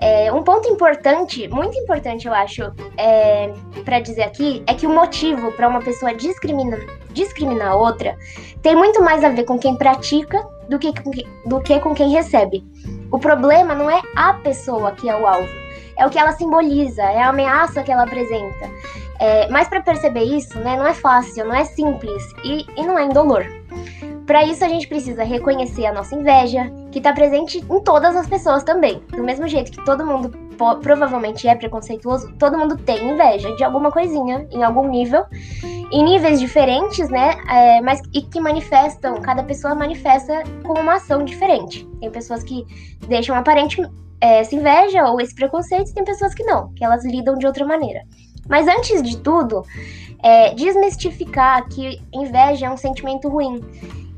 É, 0.00 0.32
um 0.32 0.42
ponto 0.42 0.66
importante, 0.66 1.46
muito 1.48 1.76
importante, 1.78 2.26
eu 2.26 2.32
acho, 2.32 2.62
é, 2.96 3.52
para 3.84 4.00
dizer 4.00 4.22
aqui, 4.22 4.62
é 4.66 4.72
que 4.72 4.86
o 4.86 4.90
motivo 4.90 5.52
para 5.52 5.68
uma 5.68 5.80
pessoa 5.80 6.14
discriminar, 6.14 6.80
discriminar 7.12 7.76
outra 7.76 8.16
tem 8.62 8.74
muito 8.74 9.02
mais 9.02 9.22
a 9.22 9.28
ver 9.28 9.44
com 9.44 9.58
quem 9.58 9.76
pratica 9.76 10.42
do 10.70 10.78
que, 10.78 10.92
com, 11.02 11.10
do 11.46 11.60
que 11.60 11.78
com 11.80 11.94
quem 11.94 12.10
recebe. 12.10 12.64
O 13.12 13.18
problema 13.18 13.74
não 13.74 13.90
é 13.90 14.00
a 14.16 14.32
pessoa 14.34 14.92
que 14.92 15.06
é 15.06 15.14
o 15.14 15.26
alvo, 15.26 15.52
é 15.98 16.06
o 16.06 16.10
que 16.10 16.18
ela 16.18 16.32
simboliza, 16.32 17.02
é 17.02 17.20
a 17.20 17.28
ameaça 17.28 17.82
que 17.82 17.92
ela 17.92 18.04
apresenta. 18.04 18.70
É, 19.18 19.48
mas 19.48 19.68
para 19.68 19.82
perceber 19.82 20.22
isso, 20.22 20.58
né, 20.60 20.76
não 20.76 20.86
é 20.86 20.94
fácil, 20.94 21.44
não 21.44 21.54
é 21.54 21.66
simples 21.66 22.22
e, 22.42 22.64
e 22.74 22.86
não 22.86 22.98
é 22.98 23.04
indolor. 23.04 23.44
Para 24.30 24.44
isso, 24.44 24.64
a 24.64 24.68
gente 24.68 24.86
precisa 24.86 25.24
reconhecer 25.24 25.86
a 25.86 25.92
nossa 25.92 26.14
inveja, 26.14 26.72
que 26.92 26.98
está 26.98 27.12
presente 27.12 27.58
em 27.58 27.80
todas 27.80 28.14
as 28.14 28.28
pessoas 28.28 28.62
também. 28.62 29.02
Do 29.08 29.24
mesmo 29.24 29.48
jeito 29.48 29.72
que 29.72 29.84
todo 29.84 30.06
mundo 30.06 30.30
provavelmente 30.80 31.48
é 31.48 31.54
preconceituoso, 31.56 32.32
todo 32.38 32.56
mundo 32.56 32.76
tem 32.76 33.10
inveja 33.10 33.52
de 33.56 33.64
alguma 33.64 33.90
coisinha, 33.90 34.46
em 34.52 34.62
algum 34.62 34.86
nível, 34.86 35.24
em 35.90 36.04
níveis 36.04 36.38
diferentes, 36.38 37.08
né? 37.08 37.40
É, 37.48 37.80
mas 37.80 38.00
e 38.14 38.22
que 38.22 38.40
manifestam, 38.40 39.20
cada 39.20 39.42
pessoa 39.42 39.74
manifesta 39.74 40.44
com 40.62 40.74
uma 40.74 40.94
ação 40.94 41.24
diferente. 41.24 41.84
Tem 41.98 42.08
pessoas 42.08 42.44
que 42.44 42.64
deixam 43.08 43.34
aparente 43.34 43.82
é, 44.20 44.38
essa 44.38 44.54
inveja 44.54 45.08
ou 45.08 45.20
esse 45.20 45.34
preconceito, 45.34 45.90
e 45.90 45.92
tem 45.92 46.04
pessoas 46.04 46.34
que 46.34 46.44
não, 46.44 46.72
que 46.74 46.84
elas 46.84 47.04
lidam 47.04 47.34
de 47.36 47.48
outra 47.48 47.66
maneira. 47.66 48.02
Mas 48.48 48.68
antes 48.68 49.02
de 49.02 49.16
tudo, 49.16 49.64
é, 50.22 50.54
desmistificar 50.54 51.68
que 51.68 52.00
inveja 52.12 52.66
é 52.66 52.70
um 52.70 52.76
sentimento 52.76 53.28
ruim. 53.28 53.60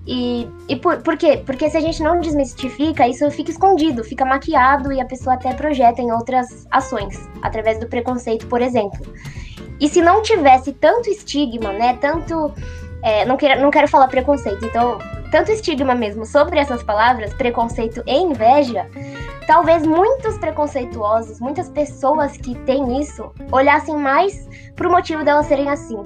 E, 0.07 0.49
e 0.69 0.77
por, 0.77 1.01
por 1.03 1.17
quê? 1.17 1.43
Porque 1.45 1.71
se 1.71 1.77
a 1.77 1.81
gente 1.81 2.03
não 2.03 2.19
desmistifica, 2.21 3.07
isso 3.07 3.31
fica 3.31 3.51
escondido, 3.51 4.03
fica 4.03 4.25
maquiado 4.25 4.93
e 4.93 5.01
a 5.01 5.05
pessoa 5.05 5.35
até 5.35 5.55
projeta 5.55 6.03
em 6.03 6.11
outras 6.11 6.67
ações, 6.71 7.29
através 7.41 7.79
do 7.79 7.87
preconceito, 7.87 8.47
por 8.49 8.61
exemplo. 8.61 9.01
E 9.79 9.89
se 9.89 10.03
não 10.03 10.23
tivesse 10.23 10.73
tanto 10.73 11.09
estigma, 11.09 11.73
né? 11.73 11.97
Tanto. 12.01 12.53
É, 13.03 13.25
não, 13.25 13.37
quero, 13.37 13.61
não 13.61 13.71
quero 13.71 13.89
falar 13.89 14.07
preconceito, 14.07 14.65
então, 14.65 14.97
tanto 15.33 15.51
estigma 15.51 15.93
mesmo 15.93 16.25
sobre 16.25 16.61
essas 16.61 16.85
palavras, 16.85 17.35
preconceito 17.35 18.01
e 18.07 18.17
inveja, 18.17 18.89
talvez 19.45 19.85
muitos 19.85 20.39
preconceituosos, 20.39 21.41
muitas 21.41 21.69
pessoas 21.69 22.37
que 22.37 22.55
têm 22.61 23.01
isso, 23.01 23.33
olhassem 23.51 23.97
mais 23.97 24.49
pro 24.77 24.89
motivo 24.89 25.25
delas 25.25 25.47
serem 25.47 25.69
assim. 25.69 26.01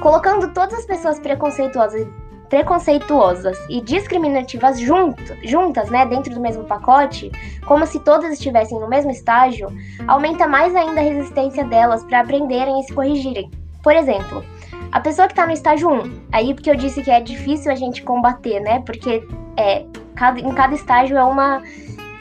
Colocando 0.00 0.52
todas 0.52 0.78
as 0.78 0.86
pessoas 0.86 1.18
preconceituosas 1.18 2.06
preconceituosas 2.48 3.58
e 3.68 3.80
discriminativas 3.80 4.78
junto, 4.78 5.22
juntas, 5.44 5.90
né, 5.90 6.06
dentro 6.06 6.34
do 6.34 6.40
mesmo 6.40 6.64
pacote, 6.64 7.30
como 7.66 7.86
se 7.86 8.00
todas 8.00 8.32
estivessem 8.32 8.78
no 8.80 8.88
mesmo 8.88 9.10
estágio, 9.10 9.68
aumenta 10.06 10.46
mais 10.46 10.74
ainda 10.74 11.00
a 11.00 11.04
resistência 11.04 11.64
delas 11.64 12.02
para 12.04 12.20
aprenderem 12.20 12.80
e 12.80 12.84
se 12.84 12.92
corrigirem. 12.92 13.50
Por 13.82 13.94
exemplo, 13.94 14.44
a 14.90 15.00
pessoa 15.00 15.28
que 15.28 15.32
está 15.32 15.46
no 15.46 15.52
estágio 15.52 15.90
1, 15.90 16.20
aí 16.32 16.54
porque 16.54 16.70
eu 16.70 16.76
disse 16.76 17.02
que 17.02 17.10
é 17.10 17.20
difícil 17.20 17.70
a 17.70 17.74
gente 17.74 18.02
combater, 18.02 18.60
né, 18.60 18.82
porque 18.84 19.26
é, 19.56 19.84
cada, 20.14 20.40
em 20.40 20.52
cada 20.54 20.74
estágio 20.74 21.16
é 21.16 21.24
uma 21.24 21.62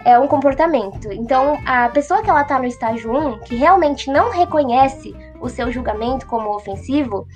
é 0.06 0.18
um 0.18 0.26
comportamento. 0.26 1.12
Então, 1.12 1.60
a 1.66 1.90
pessoa 1.90 2.24
que 2.24 2.30
ela 2.30 2.46
tá 2.46 2.58
no 2.58 2.66
estágio 2.66 3.12
1, 3.12 3.40
que 3.40 3.56
realmente 3.56 4.10
não 4.10 4.32
reconhece 4.32 5.14
o 5.40 5.50
seu 5.50 5.72
julgamento 5.72 6.26
como 6.26 6.56
ofensivo, 6.56 7.28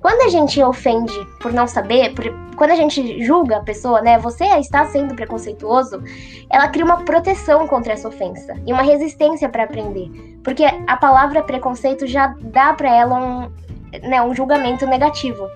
quando 0.00 0.22
a 0.22 0.28
gente 0.28 0.62
ofende 0.62 1.18
por 1.40 1.52
não 1.52 1.66
saber, 1.66 2.14
por, 2.14 2.24
quando 2.56 2.70
a 2.70 2.76
gente 2.76 3.22
julga 3.24 3.58
a 3.58 3.62
pessoa, 3.62 4.00
né, 4.00 4.18
você 4.18 4.44
está 4.58 4.86
sendo 4.86 5.14
preconceituoso, 5.14 6.02
ela 6.50 6.68
cria 6.68 6.84
uma 6.84 7.04
proteção 7.04 7.66
contra 7.66 7.92
essa 7.92 8.08
ofensa 8.08 8.54
e 8.66 8.72
uma 8.72 8.82
resistência 8.82 9.48
para 9.48 9.64
aprender, 9.64 10.10
porque 10.44 10.64
a 10.64 10.96
palavra 10.96 11.42
preconceito 11.42 12.06
já 12.06 12.34
dá 12.40 12.72
para 12.72 12.94
ela 12.94 13.14
um, 13.14 13.50
né, 14.02 14.22
um 14.22 14.34
julgamento 14.34 14.86
negativo. 14.86 15.46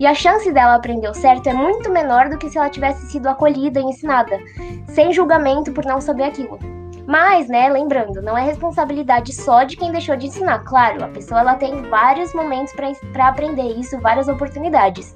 E 0.00 0.06
a 0.06 0.14
chance 0.14 0.50
dela 0.50 0.74
aprender 0.74 1.08
o 1.08 1.14
certo 1.14 1.48
é 1.48 1.52
muito 1.52 1.90
menor 1.90 2.28
do 2.28 2.38
que 2.38 2.50
se 2.50 2.58
ela 2.58 2.68
tivesse 2.68 3.06
sido 3.10 3.28
acolhida 3.28 3.78
e 3.78 3.84
ensinada, 3.84 4.40
sem 4.88 5.12
julgamento 5.12 5.70
por 5.70 5.84
não 5.84 6.00
saber 6.00 6.24
aquilo. 6.24 6.58
Mas, 7.06 7.48
né, 7.48 7.68
lembrando, 7.68 8.22
não 8.22 8.38
é 8.38 8.42
responsabilidade 8.42 9.32
só 9.34 9.64
de 9.64 9.76
quem 9.76 9.90
deixou 9.90 10.16
de 10.16 10.26
ensinar. 10.26 10.60
Claro, 10.60 11.04
a 11.04 11.08
pessoa 11.08 11.40
ela 11.40 11.54
tem 11.56 11.82
vários 11.82 12.32
momentos 12.32 12.72
para 13.12 13.28
aprender 13.28 13.76
isso, 13.78 13.98
várias 13.98 14.28
oportunidades. 14.28 15.14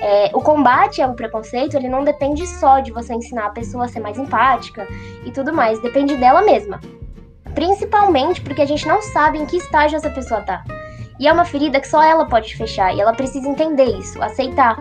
É, 0.00 0.30
o 0.32 0.40
combate 0.40 1.02
ao 1.02 1.14
preconceito, 1.14 1.76
ele 1.76 1.88
não 1.88 2.04
depende 2.04 2.46
só 2.46 2.78
de 2.78 2.92
você 2.92 3.14
ensinar 3.14 3.46
a 3.46 3.50
pessoa 3.50 3.86
a 3.86 3.88
ser 3.88 4.00
mais 4.00 4.16
empática 4.16 4.86
e 5.24 5.30
tudo 5.32 5.52
mais, 5.52 5.80
depende 5.82 6.16
dela 6.16 6.42
mesma. 6.42 6.80
Principalmente 7.52 8.40
porque 8.40 8.62
a 8.62 8.66
gente 8.66 8.86
não 8.86 9.02
sabe 9.02 9.38
em 9.38 9.46
que 9.46 9.56
estágio 9.56 9.96
essa 9.96 10.10
pessoa 10.10 10.40
tá. 10.42 10.62
E 11.18 11.26
é 11.26 11.32
uma 11.32 11.44
ferida 11.44 11.80
que 11.80 11.88
só 11.88 12.00
ela 12.00 12.26
pode 12.26 12.56
fechar, 12.56 12.94
e 12.94 13.00
ela 13.00 13.12
precisa 13.12 13.48
entender 13.48 13.86
isso, 13.98 14.22
aceitar, 14.22 14.78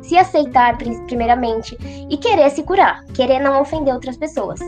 se 0.00 0.16
aceitar 0.16 0.78
primeiramente 0.78 1.76
e 2.08 2.16
querer 2.16 2.48
se 2.50 2.62
curar, 2.62 3.04
querer 3.06 3.40
não 3.40 3.60
ofender 3.60 3.92
outras 3.92 4.16
pessoas. 4.16 4.60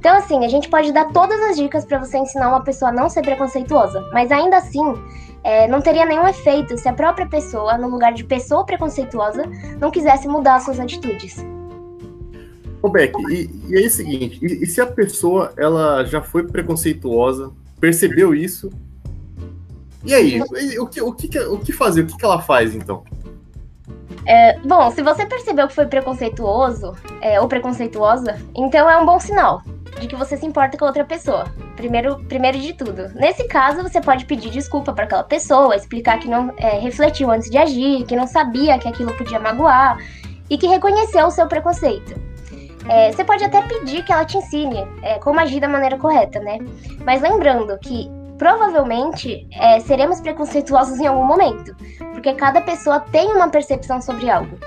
Então, 0.00 0.16
assim, 0.16 0.42
a 0.46 0.48
gente 0.48 0.70
pode 0.70 0.92
dar 0.92 1.12
todas 1.12 1.38
as 1.42 1.56
dicas 1.56 1.84
para 1.84 1.98
você 1.98 2.16
ensinar 2.16 2.48
uma 2.48 2.64
pessoa 2.64 2.90
a 2.90 2.94
não 2.94 3.10
ser 3.10 3.20
preconceituosa, 3.20 4.00
mas 4.14 4.32
ainda 4.32 4.56
assim, 4.56 4.80
é, 5.44 5.68
não 5.68 5.82
teria 5.82 6.06
nenhum 6.06 6.26
efeito 6.26 6.78
se 6.78 6.88
a 6.88 6.92
própria 6.94 7.26
pessoa, 7.28 7.76
no 7.76 7.86
lugar 7.86 8.14
de 8.14 8.24
pessoa 8.24 8.64
preconceituosa, 8.64 9.44
não 9.78 9.90
quisesse 9.90 10.26
mudar 10.26 10.58
suas 10.60 10.80
atitudes. 10.80 11.44
Ô 12.80 12.88
Beck, 12.88 13.12
e, 13.30 13.50
e 13.68 13.76
é 13.76 13.86
o 13.86 13.90
seguinte, 13.90 14.38
e, 14.40 14.64
e, 14.64 14.66
se 14.66 14.80
a 14.80 14.86
pessoa 14.86 15.52
ela 15.58 16.02
já 16.02 16.22
foi 16.22 16.44
preconceituosa, 16.44 17.52
percebeu 17.78 18.34
isso, 18.34 18.70
e 20.02 20.14
aí, 20.14 20.40
o 20.40 20.86
que, 20.86 21.02
o 21.02 21.12
que, 21.12 21.38
o 21.40 21.58
que 21.58 21.72
fazer? 21.72 22.04
O 22.04 22.06
que, 22.06 22.16
que 22.16 22.24
ela 22.24 22.40
faz 22.40 22.74
então? 22.74 23.04
É, 24.24 24.58
bom, 24.60 24.90
se 24.92 25.02
você 25.02 25.26
percebeu 25.26 25.68
que 25.68 25.74
foi 25.74 25.84
preconceituoso 25.84 26.96
é, 27.20 27.38
ou 27.38 27.46
preconceituosa, 27.46 28.40
então 28.54 28.88
é 28.88 28.96
um 28.96 29.04
bom 29.04 29.20
sinal 29.20 29.62
de 29.98 30.06
que 30.06 30.16
você 30.16 30.36
se 30.36 30.46
importa 30.46 30.76
com 30.76 30.84
outra 30.84 31.04
pessoa. 31.04 31.44
Primeiro, 31.76 32.18
primeiro 32.24 32.58
de 32.58 32.72
tudo. 32.72 33.08
Nesse 33.14 33.44
caso, 33.44 33.82
você 33.82 34.00
pode 34.00 34.24
pedir 34.24 34.50
desculpa 34.50 34.92
para 34.92 35.04
aquela 35.04 35.24
pessoa, 35.24 35.74
explicar 35.74 36.18
que 36.18 36.28
não 36.28 36.52
é, 36.56 36.78
refletiu 36.78 37.30
antes 37.30 37.50
de 37.50 37.58
agir, 37.58 38.04
que 38.04 38.16
não 38.16 38.26
sabia 38.26 38.78
que 38.78 38.88
aquilo 38.88 39.16
podia 39.16 39.40
magoar 39.40 39.98
e 40.48 40.58
que 40.58 40.66
reconheceu 40.66 41.26
o 41.26 41.30
seu 41.30 41.46
preconceito. 41.46 42.20
É, 42.88 43.12
você 43.12 43.22
pode 43.24 43.44
até 43.44 43.62
pedir 43.62 44.04
que 44.04 44.12
ela 44.12 44.24
te 44.24 44.38
ensine 44.38 44.86
é, 45.02 45.18
como 45.18 45.38
agir 45.38 45.60
da 45.60 45.68
maneira 45.68 45.98
correta, 45.98 46.40
né? 46.40 46.58
Mas 47.04 47.20
lembrando 47.20 47.78
que 47.78 48.10
provavelmente 48.38 49.46
é, 49.52 49.80
seremos 49.80 50.20
preconceituosos 50.20 50.98
em 50.98 51.06
algum 51.06 51.24
momento, 51.24 51.76
porque 52.12 52.32
cada 52.32 52.60
pessoa 52.62 53.00
tem 53.00 53.30
uma 53.32 53.48
percepção 53.48 54.00
sobre 54.00 54.30
algo. 54.30 54.58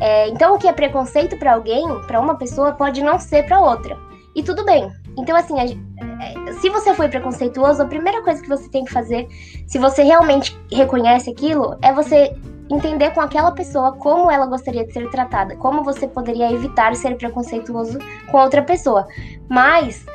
É, 0.00 0.28
então, 0.28 0.54
o 0.54 0.58
que 0.58 0.68
é 0.68 0.72
preconceito 0.72 1.36
para 1.38 1.54
alguém, 1.54 1.82
para 2.06 2.20
uma 2.20 2.34
pessoa, 2.36 2.72
pode 2.72 3.02
não 3.02 3.18
ser 3.18 3.46
para 3.46 3.60
outra. 3.60 3.96
E 4.34 4.42
tudo 4.42 4.64
bem. 4.64 4.90
Então, 5.18 5.36
assim, 5.36 5.58
a, 5.58 5.64
é, 5.64 6.52
se 6.54 6.70
você 6.70 6.94
foi 6.94 7.08
preconceituoso, 7.08 7.82
a 7.82 7.86
primeira 7.86 8.22
coisa 8.22 8.42
que 8.42 8.48
você 8.48 8.68
tem 8.70 8.84
que 8.84 8.92
fazer, 8.92 9.28
se 9.66 9.78
você 9.78 10.02
realmente 10.02 10.58
reconhece 10.70 11.30
aquilo, 11.30 11.76
é 11.82 11.92
você 11.92 12.34
entender 12.70 13.10
com 13.10 13.20
aquela 13.20 13.50
pessoa 13.52 13.92
como 13.92 14.30
ela 14.30 14.46
gostaria 14.46 14.86
de 14.86 14.92
ser 14.92 15.10
tratada, 15.10 15.56
como 15.56 15.84
você 15.84 16.08
poderia 16.08 16.50
evitar 16.50 16.94
ser 16.96 17.16
preconceituoso 17.16 17.98
com 18.30 18.38
outra 18.38 18.62
pessoa. 18.62 19.06
Mas 19.48 20.06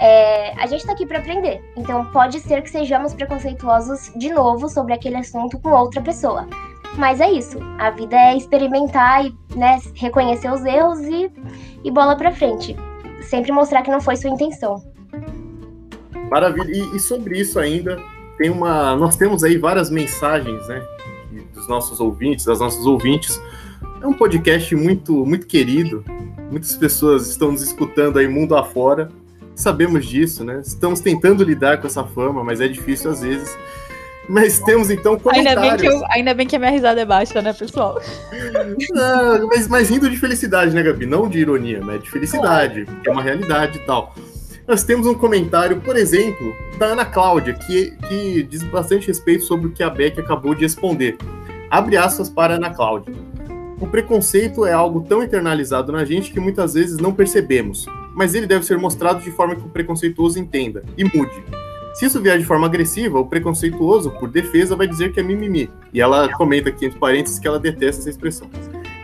é, 0.00 0.52
a 0.52 0.66
gente 0.66 0.80
está 0.80 0.92
aqui 0.92 1.06
para 1.06 1.18
aprender, 1.18 1.62
então 1.76 2.04
pode 2.06 2.38
ser 2.40 2.62
que 2.62 2.70
sejamos 2.70 3.14
preconceituosos 3.14 4.12
de 4.16 4.32
novo 4.32 4.68
sobre 4.68 4.92
aquele 4.92 5.16
assunto 5.16 5.58
com 5.58 5.70
outra 5.70 6.00
pessoa. 6.00 6.46
Mas 6.96 7.20
é 7.20 7.30
isso, 7.30 7.58
a 7.78 7.90
vida 7.90 8.16
é 8.16 8.36
experimentar 8.36 9.26
e 9.26 9.36
né, 9.56 9.80
reconhecer 9.96 10.52
os 10.52 10.64
erros 10.64 11.00
e, 11.00 11.32
e 11.82 11.90
bola 11.90 12.16
para 12.16 12.30
frente. 12.30 12.76
Sempre 13.28 13.52
mostrar 13.52 13.82
que 13.82 13.90
não 13.90 14.00
foi 14.00 14.16
sua 14.16 14.30
intenção. 14.30 14.82
Maravilha. 16.30 16.70
E, 16.70 16.96
e, 16.96 17.00
sobre 17.00 17.38
isso 17.38 17.58
ainda, 17.58 18.00
tem 18.38 18.50
uma, 18.50 18.96
nós 18.96 19.16
temos 19.16 19.44
aí 19.44 19.56
várias 19.56 19.90
mensagens, 19.90 20.66
né, 20.68 20.82
dos 21.52 21.68
nossos 21.68 22.00
ouvintes, 22.00 22.44
das 22.44 22.60
nossas 22.60 22.84
ouvintes. 22.86 23.40
É 24.02 24.06
um 24.06 24.12
podcast 24.12 24.74
muito, 24.74 25.24
muito 25.24 25.46
querido. 25.46 26.04
Muitas 26.50 26.76
pessoas 26.76 27.28
estão 27.28 27.52
nos 27.52 27.62
escutando 27.62 28.18
aí 28.18 28.28
mundo 28.28 28.56
afora. 28.56 29.10
Sabemos 29.54 30.06
disso, 30.06 30.44
né? 30.44 30.60
Estamos 30.64 31.00
tentando 31.00 31.44
lidar 31.44 31.80
com 31.80 31.86
essa 31.86 32.04
fama, 32.04 32.42
mas 32.42 32.60
é 32.60 32.68
difícil 32.68 33.10
às 33.10 33.20
vezes. 33.20 33.56
Mas 34.28 34.58
temos 34.58 34.90
então 34.90 35.18
comentários. 35.18 35.62
Ainda 35.62 35.76
bem 35.76 35.76
que, 35.76 35.86
eu, 35.86 36.02
ainda 36.10 36.34
bem 36.34 36.46
que 36.46 36.56
a 36.56 36.58
minha 36.58 36.70
risada 36.70 37.00
é 37.00 37.04
baixa, 37.04 37.42
né, 37.42 37.52
pessoal? 37.52 38.00
Não, 38.90 39.46
mas, 39.48 39.68
mas 39.68 39.90
rindo 39.90 40.08
de 40.08 40.16
felicidade, 40.16 40.74
né, 40.74 40.82
Gabi? 40.82 41.04
Não 41.06 41.28
de 41.28 41.40
ironia, 41.40 41.80
mas 41.82 42.02
de 42.02 42.10
felicidade, 42.10 42.86
que 43.02 43.08
é 43.08 43.12
uma 43.12 43.22
realidade 43.22 43.78
e 43.78 43.80
tal. 43.82 44.14
Nós 44.66 44.82
temos 44.82 45.06
um 45.06 45.14
comentário, 45.14 45.78
por 45.82 45.94
exemplo, 45.94 46.54
da 46.78 46.86
Ana 46.86 47.04
Cláudia, 47.04 47.52
que, 47.52 47.90
que 48.08 48.42
diz 48.44 48.62
bastante 48.62 49.06
respeito 49.08 49.44
sobre 49.44 49.66
o 49.66 49.70
que 49.70 49.82
a 49.82 49.90
Beck 49.90 50.18
acabou 50.18 50.54
de 50.54 50.62
responder. 50.62 51.18
Abre 51.70 51.98
aspas 51.98 52.30
para 52.30 52.54
Ana 52.54 52.70
Cláudia. 52.70 53.14
O 53.78 53.86
preconceito 53.86 54.64
é 54.64 54.72
algo 54.72 55.02
tão 55.02 55.22
internalizado 55.22 55.92
na 55.92 56.04
gente 56.04 56.32
que 56.32 56.40
muitas 56.40 56.72
vezes 56.72 56.96
não 56.96 57.12
percebemos, 57.12 57.84
mas 58.14 58.34
ele 58.34 58.46
deve 58.46 58.64
ser 58.64 58.78
mostrado 58.78 59.20
de 59.20 59.30
forma 59.30 59.54
que 59.54 59.66
o 59.66 59.68
preconceituoso 59.68 60.38
entenda 60.38 60.82
e 60.96 61.04
mude. 61.04 61.44
Se 61.94 62.06
isso 62.06 62.20
vier 62.20 62.38
de 62.38 62.44
forma 62.44 62.66
agressiva, 62.66 63.18
o 63.18 63.26
preconceituoso, 63.26 64.10
por 64.10 64.28
defesa, 64.28 64.76
vai 64.76 64.86
dizer 64.86 65.12
que 65.12 65.20
é 65.20 65.22
mimimi. 65.22 65.70
E 65.92 66.00
ela 66.00 66.28
comenta 66.34 66.68
aqui 66.68 66.86
entre 66.86 66.98
parênteses 66.98 67.38
que 67.38 67.46
ela 67.46 67.58
detesta 67.58 68.02
essa 68.02 68.10
expressão. 68.10 68.50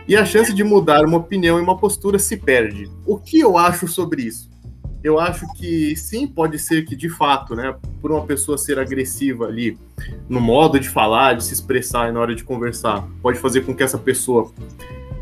E 0.07 0.15
a 0.15 0.25
chance 0.25 0.53
de 0.53 0.63
mudar 0.63 1.05
uma 1.05 1.17
opinião 1.17 1.57
e 1.57 1.61
uma 1.61 1.77
postura 1.77 2.19
se 2.19 2.35
perde. 2.35 2.91
O 3.05 3.17
que 3.17 3.39
eu 3.39 3.57
acho 3.57 3.87
sobre 3.87 4.23
isso? 4.23 4.51
eu 5.03 5.19
acho 5.19 5.51
que 5.53 5.95
sim, 5.95 6.27
pode 6.27 6.59
ser 6.59 6.85
que 6.85 6.95
de 6.95 7.09
fato, 7.09 7.55
né, 7.55 7.75
por 8.01 8.11
uma 8.11 8.23
pessoa 8.23 8.57
ser 8.57 8.77
agressiva 8.77 9.45
ali 9.45 9.77
no 10.29 10.39
modo 10.39 10.79
de 10.79 10.87
falar, 10.87 11.33
de 11.33 11.43
se 11.43 11.53
expressar 11.53 12.09
e 12.09 12.11
na 12.11 12.19
hora 12.19 12.35
de 12.35 12.43
conversar, 12.43 13.07
pode 13.21 13.39
fazer 13.39 13.61
com 13.61 13.75
que 13.75 13.81
essa 13.81 13.97
pessoa 13.97 14.51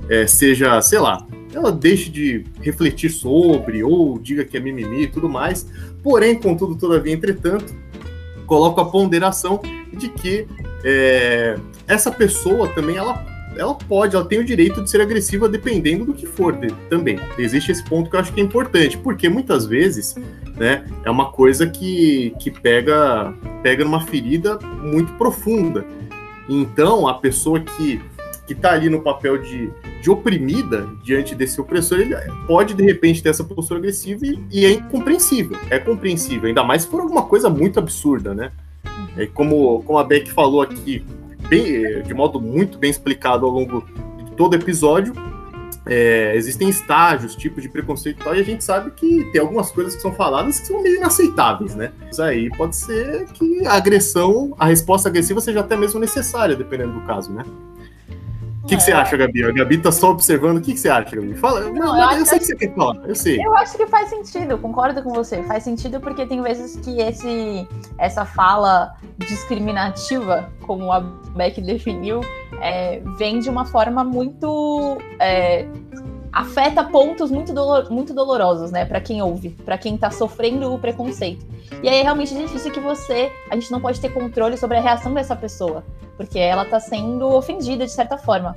é, 0.09 0.27
seja, 0.27 0.81
sei 0.81 0.99
lá, 0.99 1.25
ela 1.53 1.71
deixe 1.71 2.09
de 2.09 2.45
refletir 2.61 3.09
sobre 3.09 3.83
ou 3.83 4.19
diga 4.19 4.45
que 4.45 4.57
é 4.57 4.59
mimimi 4.59 5.03
e 5.03 5.07
tudo 5.07 5.27
mais. 5.27 5.67
Porém, 6.03 6.35
contudo, 6.35 6.75
todavia, 6.75 7.13
entretanto, 7.13 7.73
coloco 8.45 8.79
a 8.81 8.85
ponderação 8.85 9.59
de 9.93 10.09
que 10.09 10.47
é, 10.83 11.57
essa 11.87 12.11
pessoa 12.11 12.67
também 12.69 12.97
ela 12.97 13.27
ela 13.57 13.75
pode, 13.75 14.15
ela 14.15 14.23
tem 14.23 14.39
o 14.39 14.43
direito 14.43 14.81
de 14.81 14.89
ser 14.89 15.01
agressiva 15.01 15.49
dependendo 15.49 16.05
do 16.05 16.13
que 16.13 16.25
for 16.25 16.55
também. 16.89 17.19
Existe 17.37 17.71
esse 17.71 17.83
ponto 17.83 18.09
que 18.09 18.15
eu 18.15 18.19
acho 18.19 18.31
que 18.31 18.39
é 18.39 18.43
importante, 18.43 18.97
porque 18.97 19.27
muitas 19.27 19.65
vezes, 19.65 20.15
né, 20.55 20.85
é 21.03 21.09
uma 21.09 21.31
coisa 21.31 21.67
que, 21.67 22.33
que 22.39 22.49
pega, 22.49 23.33
pega 23.61 23.83
numa 23.83 24.01
ferida 24.01 24.57
muito 24.81 25.11
profunda. 25.13 25.85
Então, 26.47 27.07
a 27.07 27.15
pessoa 27.15 27.59
que 27.59 28.01
que 28.49 28.53
está 28.53 28.71
ali 28.71 28.89
no 28.89 28.99
papel 28.99 29.37
de, 29.37 29.71
de 30.01 30.09
oprimida 30.09 30.89
diante 31.03 31.35
desse 31.35 31.61
opressor, 31.61 31.99
ele 31.99 32.15
pode 32.47 32.73
de 32.73 32.83
repente 32.83 33.21
ter 33.21 33.29
essa 33.29 33.43
postura 33.43 33.79
agressiva 33.79 34.25
e, 34.25 34.39
e 34.51 34.65
é 34.65 34.71
incompreensível. 34.71 35.55
É 35.69 35.77
compreensível, 35.77 36.47
ainda 36.47 36.63
mais 36.63 36.81
se 36.81 36.87
for 36.87 37.01
alguma 37.01 37.21
coisa 37.21 37.47
muito 37.47 37.77
absurda, 37.77 38.33
né? 38.33 38.51
É 39.15 39.27
como, 39.27 39.83
como 39.83 39.99
a 39.99 40.03
Beck 40.03 40.31
falou 40.31 40.63
aqui, 40.63 41.05
bem, 41.47 42.01
de 42.01 42.11
modo 42.15 42.41
muito 42.41 42.79
bem 42.79 42.89
explicado 42.89 43.45
ao 43.45 43.51
longo 43.51 43.85
de 44.17 44.31
todo 44.31 44.53
o 44.53 44.55
episódio. 44.55 45.13
É, 45.85 46.35
existem 46.35 46.69
estágios, 46.69 47.35
tipos 47.35 47.61
de 47.61 47.69
preconceito 47.69 48.19
e 48.19 48.23
tal, 48.23 48.35
e 48.35 48.39
a 48.39 48.43
gente 48.43 48.63
sabe 48.63 48.89
que 48.91 49.25
tem 49.31 49.41
algumas 49.41 49.69
coisas 49.69 49.95
que 49.95 50.01
são 50.01 50.11
faladas 50.11 50.59
que 50.59 50.65
são 50.65 50.81
meio 50.81 50.97
inaceitáveis, 50.97 51.75
né? 51.75 51.91
Isso 52.11 52.23
aí 52.23 52.49
pode 52.49 52.75
ser 52.75 53.25
que 53.27 53.65
a 53.67 53.73
agressão, 53.73 54.55
a 54.57 54.65
resposta 54.65 55.07
agressiva 55.07 55.39
seja 55.39 55.59
até 55.59 55.77
mesmo 55.77 55.99
necessária, 55.99 56.55
dependendo 56.55 56.93
do 56.93 57.01
caso, 57.01 57.31
né? 57.31 57.43
Que, 58.69 58.77
que 58.77 58.83
você 58.83 58.91
acha, 58.91 59.17
Gabi? 59.17 59.43
A 59.43 59.51
Gabi 59.51 59.77
tá 59.79 59.91
só 59.91 60.11
observando. 60.11 60.57
O 60.57 60.61
que, 60.61 60.73
que 60.73 60.79
você 60.79 60.89
acha, 60.89 61.15
Gabi? 61.15 61.33
Fala. 61.35 61.61
Não, 61.61 61.73
não 61.73 62.11
eu, 62.11 62.19
eu 62.19 62.25
sei 62.25 62.39
que 62.39 62.45
você 62.45 62.55
quer 62.55 62.73
falar, 62.75 62.95
eu 63.07 63.15
sei. 63.15 63.43
Eu 63.43 63.55
acho 63.57 63.75
que 63.75 63.87
faz 63.87 64.09
sentido, 64.09 64.57
concordo 64.57 65.01
com 65.01 65.11
você. 65.11 65.41
Faz 65.43 65.63
sentido 65.63 65.99
porque 65.99 66.25
tem 66.25 66.41
vezes 66.41 66.75
que 66.77 67.01
esse, 67.01 67.67
essa 67.97 68.25
fala 68.25 68.95
discriminativa, 69.17 70.51
como 70.61 70.91
a 70.91 70.99
Beck 70.99 71.59
definiu, 71.61 72.21
é, 72.61 73.01
vem 73.17 73.39
de 73.39 73.49
uma 73.49 73.65
forma 73.65 74.03
muito. 74.03 74.97
É, 75.19 75.65
afeta 76.31 76.83
pontos 76.83 77.31
muito, 77.31 77.53
dolor, 77.53 77.91
muito 77.91 78.13
dolorosos, 78.13 78.71
né, 78.71 78.85
para 78.85 79.01
quem 79.01 79.21
ouve, 79.21 79.49
para 79.65 79.77
quem 79.77 79.97
tá 79.97 80.11
sofrendo 80.11 80.73
o 80.73 80.79
preconceito. 80.79 81.45
E 81.81 81.89
aí 81.89 81.99
é 81.99 82.03
realmente 82.03 82.35
difícil 82.35 82.71
que 82.71 82.79
você, 82.79 83.31
a 83.49 83.55
gente 83.55 83.71
não 83.71 83.79
pode 83.79 83.99
ter 83.99 84.09
controle 84.09 84.57
sobre 84.57 84.77
a 84.77 84.81
reação 84.81 85.13
dessa 85.13 85.35
pessoa 85.35 85.83
porque 86.19 86.37
ela 86.37 86.63
está 86.63 86.81
sendo 86.81 87.33
ofendida 87.33 87.85
de 87.85 87.91
certa 87.93 88.17
forma. 88.17 88.53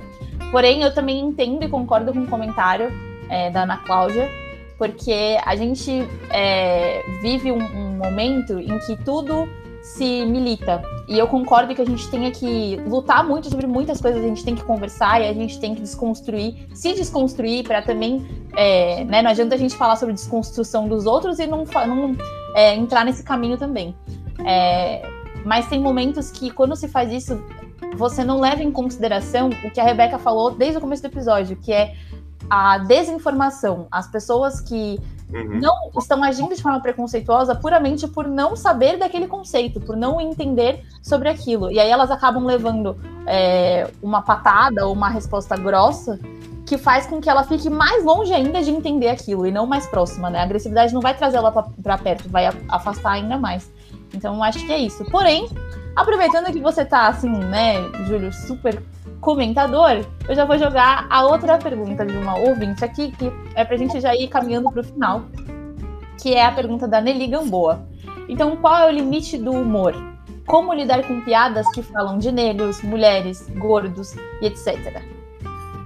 Porém, 0.51 0.81
eu 0.81 0.93
também 0.93 1.21
entendo 1.21 1.63
e 1.63 1.69
concordo 1.69 2.11
com 2.11 2.19
o 2.19 2.27
comentário 2.27 2.91
é, 3.29 3.49
da 3.49 3.63
Ana 3.63 3.77
Cláudia, 3.77 4.29
porque 4.77 5.37
a 5.45 5.55
gente 5.55 6.05
é, 6.29 7.01
vive 7.21 7.53
um, 7.53 7.63
um 7.63 7.91
momento 7.91 8.59
em 8.59 8.77
que 8.79 8.97
tudo 9.05 9.47
se 9.83 10.25
milita. 10.25 10.81
E 11.09 11.19
eu 11.19 11.27
concordo 11.27 11.75
que 11.75 11.81
a 11.81 11.85
gente 11.85 12.09
tenha 12.09 12.31
que 12.31 12.77
lutar 12.87 13.21
muito 13.27 13.49
sobre 13.49 13.67
muitas 13.67 13.99
coisas, 13.99 14.23
a 14.23 14.27
gente 14.27 14.43
tem 14.43 14.55
que 14.55 14.63
conversar 14.63 15.21
e 15.21 15.27
a 15.27 15.33
gente 15.33 15.59
tem 15.59 15.75
que 15.75 15.81
desconstruir, 15.81 16.69
se 16.73 16.93
desconstruir 16.93 17.67
para 17.67 17.81
também. 17.81 18.25
É, 18.55 19.03
né, 19.03 19.21
não 19.21 19.29
adianta 19.29 19.55
a 19.55 19.57
gente 19.57 19.75
falar 19.75 19.97
sobre 19.97 20.13
desconstrução 20.13 20.87
dos 20.87 21.05
outros 21.05 21.37
e 21.37 21.45
não, 21.45 21.65
não 21.65 22.15
é, 22.55 22.73
entrar 22.75 23.03
nesse 23.03 23.23
caminho 23.23 23.57
também. 23.57 23.93
É, 24.45 25.01
mas 25.43 25.67
tem 25.67 25.81
momentos 25.81 26.31
que, 26.31 26.49
quando 26.49 26.77
se 26.77 26.87
faz 26.87 27.11
isso, 27.11 27.43
você 27.97 28.23
não 28.23 28.39
leva 28.39 28.63
em 28.63 28.71
consideração 28.71 29.49
o 29.65 29.69
que 29.69 29.81
a 29.81 29.83
Rebeca 29.83 30.17
falou 30.17 30.51
desde 30.51 30.77
o 30.77 30.81
começo 30.81 31.01
do 31.01 31.07
episódio, 31.07 31.57
que 31.57 31.73
é 31.73 31.93
a 32.49 32.77
desinformação. 32.77 33.87
As 33.91 34.09
pessoas 34.09 34.61
que 34.61 34.97
uhum. 35.33 35.59
não 35.59 35.75
estão 35.97 36.23
agindo 36.23 36.55
de 36.55 36.61
forma 36.61 36.79
preconceituosa 36.79 37.55
puramente 37.55 38.07
por 38.07 38.27
não 38.27 38.55
saber 38.55 38.97
daquele 38.97 39.27
conceito, 39.27 39.79
por 39.81 39.95
não 39.95 40.21
entender 40.21 40.83
sobre 41.01 41.29
aquilo. 41.29 41.71
E 41.71 41.79
aí 41.79 41.89
elas 41.89 42.11
acabam 42.11 42.45
levando 42.45 42.97
é, 43.25 43.89
uma 44.01 44.21
patada 44.21 44.85
ou 44.85 44.93
uma 44.93 45.09
resposta 45.09 45.57
grossa 45.57 46.19
que 46.65 46.77
faz 46.77 47.05
com 47.05 47.19
que 47.19 47.29
ela 47.29 47.43
fique 47.43 47.69
mais 47.69 48.03
longe 48.05 48.33
ainda 48.33 48.61
de 48.61 48.71
entender 48.71 49.09
aquilo 49.09 49.45
e 49.45 49.51
não 49.51 49.65
mais 49.65 49.85
próxima, 49.87 50.29
né? 50.29 50.39
A 50.39 50.43
agressividade 50.43 50.93
não 50.93 51.01
vai 51.01 51.15
trazer 51.15 51.37
ela 51.37 51.51
para 51.51 51.97
perto, 51.97 52.29
vai 52.29 52.47
afastar 52.69 53.11
ainda 53.11 53.37
mais. 53.37 53.69
Então, 54.13 54.41
acho 54.41 54.65
que 54.65 54.71
é 54.71 54.77
isso. 54.77 55.03
Porém, 55.05 55.49
aproveitando 55.95 56.51
que 56.51 56.59
você 56.59 56.85
tá 56.85 57.07
assim, 57.07 57.29
né, 57.29 57.75
Júlio, 58.07 58.31
super 58.33 58.81
comentador, 59.19 60.05
eu 60.27 60.35
já 60.35 60.45
vou 60.45 60.57
jogar 60.57 61.07
a 61.09 61.25
outra 61.25 61.57
pergunta 61.57 62.05
de 62.05 62.15
uma 62.17 62.37
ouvinte 62.37 62.83
aqui, 62.83 63.11
que 63.11 63.31
é 63.55 63.63
pra 63.63 63.77
gente 63.77 63.99
já 63.99 64.13
ir 64.15 64.27
caminhando 64.27 64.71
pro 64.71 64.83
final, 64.83 65.23
que 66.21 66.33
é 66.33 66.45
a 66.45 66.51
pergunta 66.51 66.87
da 66.87 66.99
Nelly 66.99 67.27
Gamboa. 67.27 67.87
Então, 68.27 68.55
qual 68.57 68.77
é 68.77 68.87
o 68.87 68.91
limite 68.91 69.37
do 69.37 69.51
humor? 69.51 69.93
Como 70.45 70.73
lidar 70.73 71.03
com 71.07 71.21
piadas 71.21 71.69
que 71.71 71.81
falam 71.81 72.17
de 72.17 72.31
negros, 72.31 72.81
mulheres, 72.81 73.49
gordos 73.57 74.13
e 74.41 74.45
etc. 74.45 75.01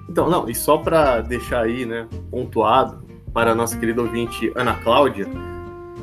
Então, 0.10 0.30
não, 0.30 0.50
e 0.50 0.56
só 0.56 0.78
para 0.78 1.22
deixar 1.22 1.62
aí, 1.62 1.86
né, 1.86 2.08
pontuado 2.32 3.06
para 3.34 3.52
a 3.52 3.56
nossa 3.56 3.78
querida 3.78 4.02
ouvinte 4.02 4.52
Ana 4.56 4.74
Cláudia, 4.76 5.28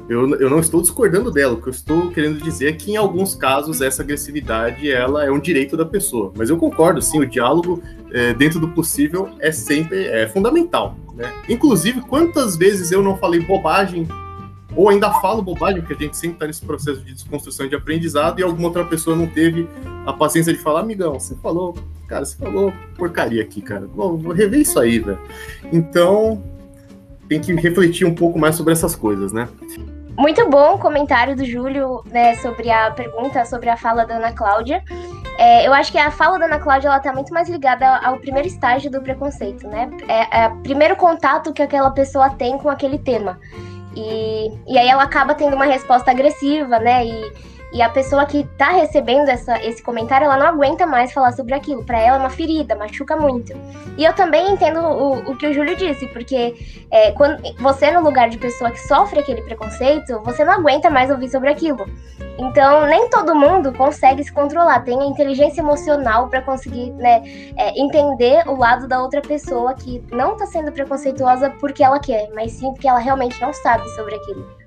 eu, 0.09 0.35
eu 0.37 0.51
não 0.51 0.59
estou 0.59 0.83
discordando 0.83 1.31
dela. 1.31 1.55
O 1.55 1.63
que 1.63 1.69
eu 1.69 1.73
estou 1.73 2.11
querendo 2.11 2.43
dizer 2.43 2.69
é 2.69 2.73
que, 2.73 2.93
em 2.93 2.97
alguns 2.97 3.35
casos, 3.35 3.81
essa 3.81 4.03
agressividade 4.03 4.91
ela 4.91 5.25
é 5.25 5.31
um 5.31 5.41
direito 5.41 5.77
da 5.77 5.85
pessoa. 5.85 6.33
Mas 6.37 6.51
eu 6.51 6.57
concordo, 6.57 7.01
sim, 7.01 7.21
o 7.21 7.27
diálogo, 7.27 7.83
é, 8.13 8.35
dentro 8.35 8.61
do 8.61 8.69
possível, 8.69 9.31
é 9.41 9.51
sempre 9.51 10.05
é 10.07 10.29
fundamental. 10.29 10.97
Né? 11.15 11.33
Inclusive, 11.49 12.03
quantas 12.03 12.57
vezes 12.57 12.93
eu 12.93 13.03
não 13.03 13.17
falei 13.17 13.41
bobagem, 13.41 14.07
ou 14.77 14.89
ainda 14.89 15.11
falo 15.21 15.41
bobagem, 15.41 15.81
porque 15.81 15.95
a 15.95 16.07
gente 16.07 16.17
sempre 16.17 16.37
está 16.37 16.47
nesse 16.47 16.65
processo 16.65 17.01
de 17.01 17.15
desconstrução 17.15 17.67
de 17.67 17.75
aprendizado, 17.75 18.41
e 18.41 18.43
alguma 18.43 18.69
outra 18.69 18.85
pessoa 18.85 19.17
não 19.17 19.27
teve 19.27 19.69
a 20.05 20.13
paciência 20.13 20.53
de 20.53 20.59
falar, 20.59 20.81
amigão, 20.81 21.19
você 21.19 21.35
falou, 21.37 21.75
cara, 22.07 22.25
você 22.25 22.37
falou 22.37 22.73
porcaria 22.97 23.43
aqui, 23.43 23.63
cara. 23.63 23.87
Vou, 23.87 24.19
vou 24.19 24.33
rever 24.33 24.61
isso 24.61 24.79
aí, 24.79 24.99
velho. 24.99 25.19
Então, 25.73 26.43
tem 27.29 27.41
que 27.41 27.55
refletir 27.55 28.07
um 28.07 28.15
pouco 28.15 28.39
mais 28.39 28.57
sobre 28.57 28.73
essas 28.73 28.95
coisas, 28.95 29.33
né? 29.33 29.49
Muito 30.17 30.49
bom 30.49 30.75
o 30.75 30.79
comentário 30.79 31.35
do 31.37 31.45
Júlio 31.45 32.03
né, 32.07 32.37
sobre 32.37 32.71
a 32.71 32.91
pergunta, 32.91 33.45
sobre 33.45 33.69
a 33.69 33.77
fala 33.77 34.05
da 34.05 34.17
Ana 34.17 34.33
Cláudia. 34.33 34.83
É, 35.39 35.67
eu 35.67 35.73
acho 35.73 35.91
que 35.91 35.99
a 35.99 36.11
fala 36.11 36.39
da 36.39 36.45
Ana 36.45 36.61
Cláudia 36.61 36.89
ela 36.89 37.01
tá 37.01 37.13
muito 37.13 37.33
mais 37.33 37.49
ligada 37.49 37.97
ao 37.99 38.19
primeiro 38.19 38.47
estágio 38.47 38.91
do 38.91 39.03
preconceito, 39.03 39.67
né? 39.67 39.91
É, 40.09 40.45
é 40.45 40.49
o 40.49 40.57
primeiro 40.59 40.95
contato 40.95 41.53
que 41.53 41.63
aquela 41.63 41.91
pessoa 41.91 42.31
tem 42.31 42.57
com 42.59 42.71
aquele 42.71 42.99
tema. 42.99 43.39
E, 43.97 44.53
e 44.67 44.79
aí 44.79 44.89
ela 44.89 45.03
acaba 45.03 45.35
tendo 45.35 45.55
uma 45.55 45.65
resposta 45.65 46.11
agressiva, 46.11 46.79
né? 46.79 47.07
E, 47.07 47.33
e 47.75 47.83
a 47.83 47.89
pessoa 47.89 48.25
que 48.25 48.45
tá 48.57 48.71
recebendo 48.71 49.29
essa, 49.29 49.61
esse 49.65 49.83
comentário, 49.83 50.27
ela 50.27 50.37
não 50.37 50.47
aguenta 50.47 50.87
mais 50.87 51.13
falar 51.13 51.33
sobre 51.33 51.55
aquilo. 51.55 51.85
Para 51.85 51.99
ela 51.99 52.19
é 52.19 52.21
uma 52.21 52.31
ferida, 52.31 52.77
machuca 52.77 53.17
muito. 53.17 53.53
E 53.99 54.05
eu 54.05 54.13
também 54.13 54.53
entendo 54.53 54.79
o, 54.79 55.33
o 55.33 55.37
que 55.37 55.49
o 55.49 55.53
Júlio 55.53 55.75
disse, 55.75 56.07
porque 56.07 56.55
é, 56.89 57.11
quando 57.11 57.43
você, 57.59 57.91
no 57.91 58.01
lugar 58.01 58.31
de 58.31 58.39
pessoa 58.39 58.71
que 58.71 58.79
sofre 58.79 59.19
aquele 59.19 59.43
preconceito, 59.43 60.23
você 60.23 60.45
não 60.45 60.53
aguenta 60.53 60.89
mais 60.89 61.11
ouvir 61.11 61.29
sobre 61.29 61.51
aquilo. 61.51 61.85
Então, 62.39 62.87
nem 62.87 63.11
todo 63.11 63.35
mundo 63.35 63.73
consegue 63.73 64.23
se 64.23 64.33
controlar, 64.33 64.85
tem 64.85 65.01
a 65.01 65.07
inteligência 65.07 65.61
emocional 65.61 66.29
para 66.29 66.43
conseguir 66.43 66.93
né, 66.93 67.23
é, 67.57 67.77
entender 67.77 68.49
o 68.49 68.57
lado 68.57 68.87
da 68.87 69.03
outra 69.03 69.21
pessoa 69.21 69.75
que 69.75 70.01
não 70.13 70.37
tá 70.37 70.47
sendo 70.47 70.71
preconceituosa 70.71 71.51
porque 71.59 71.83
ela 71.83 71.99
quer, 71.99 72.31
mas 72.33 72.53
sim 72.53 72.73
porque 72.73 72.87
ela 72.87 73.01
realmente 73.01 73.41
não 73.41 73.53
sabe 73.53 73.89
sobre 73.97 74.15
aquilo. 74.15 74.65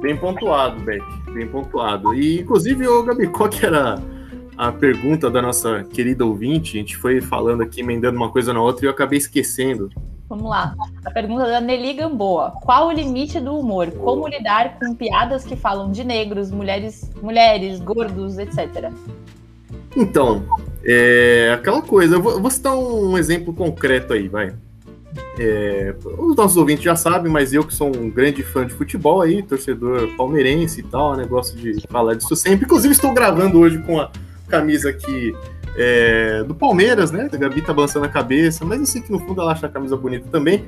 Bem 0.00 0.16
pontuado, 0.16 0.80
Beck, 0.82 1.04
bem 1.38 1.48
pontuado. 1.48 2.14
E, 2.14 2.40
inclusive, 2.40 2.86
o 2.86 3.02
Gabi, 3.04 3.28
qual 3.28 3.48
que 3.48 3.64
era 3.64 4.00
a 4.56 4.72
pergunta 4.72 5.30
da 5.30 5.40
nossa 5.40 5.84
querida 5.84 6.26
ouvinte? 6.26 6.76
A 6.76 6.80
gente 6.80 6.96
foi 6.96 7.20
falando 7.20 7.62
aqui, 7.62 7.80
emendando 7.80 8.16
uma 8.16 8.30
coisa 8.30 8.52
na 8.52 8.60
outra 8.60 8.84
e 8.84 8.88
eu 8.88 8.90
acabei 8.90 9.18
esquecendo. 9.18 9.88
Vamos 10.28 10.50
lá. 10.50 10.74
A 11.04 11.10
pergunta 11.10 11.46
da 11.46 11.60
Nelly 11.60 11.94
Gamboa. 11.94 12.50
Qual 12.62 12.88
o 12.88 12.92
limite 12.92 13.40
do 13.40 13.56
humor? 13.56 13.90
Como 13.92 14.28
lidar 14.28 14.78
com 14.78 14.94
piadas 14.94 15.44
que 15.44 15.56
falam 15.56 15.90
de 15.90 16.04
negros, 16.04 16.50
mulheres, 16.50 17.10
mulheres 17.22 17.80
gordos, 17.80 18.36
etc. 18.36 18.92
Então, 19.96 20.44
é 20.84 21.52
aquela 21.54 21.80
coisa. 21.80 22.16
Eu 22.16 22.22
vou, 22.22 22.32
eu 22.32 22.42
vou 22.42 22.50
citar 22.50 22.76
um 22.76 23.16
exemplo 23.16 23.54
concreto 23.54 24.12
aí, 24.12 24.28
vai. 24.28 24.54
É, 25.38 25.94
os 26.18 26.36
nossos 26.36 26.56
ouvintes 26.56 26.84
já 26.84 26.96
sabem, 26.96 27.30
mas 27.30 27.52
eu 27.52 27.64
que 27.64 27.74
sou 27.74 27.94
um 27.94 28.10
grande 28.10 28.42
fã 28.42 28.66
de 28.66 28.74
futebol 28.74 29.20
aí, 29.20 29.42
torcedor 29.42 30.08
palmeirense 30.16 30.80
e 30.80 30.82
tal, 30.82 31.16
né, 31.16 31.24
gosto 31.24 31.56
de 31.56 31.80
falar 31.88 32.14
disso 32.14 32.34
sempre. 32.34 32.64
Inclusive 32.64 32.92
estou 32.92 33.12
gravando 33.14 33.58
hoje 33.58 33.78
com 33.78 34.00
a 34.00 34.10
camisa 34.48 34.90
aqui 34.90 35.34
é, 35.76 36.42
do 36.42 36.54
Palmeiras, 36.54 37.12
né? 37.12 37.28
A 37.32 37.36
Gabi 37.36 37.62
tá 37.62 37.72
balançando 37.72 38.04
a 38.04 38.08
cabeça, 38.08 38.64
mas 38.64 38.80
eu 38.80 38.86
sei 38.86 39.00
que 39.00 39.12
no 39.12 39.20
fundo 39.20 39.40
ela 39.40 39.52
acha 39.52 39.66
a 39.66 39.68
camisa 39.68 39.96
bonita 39.96 40.28
também. 40.30 40.64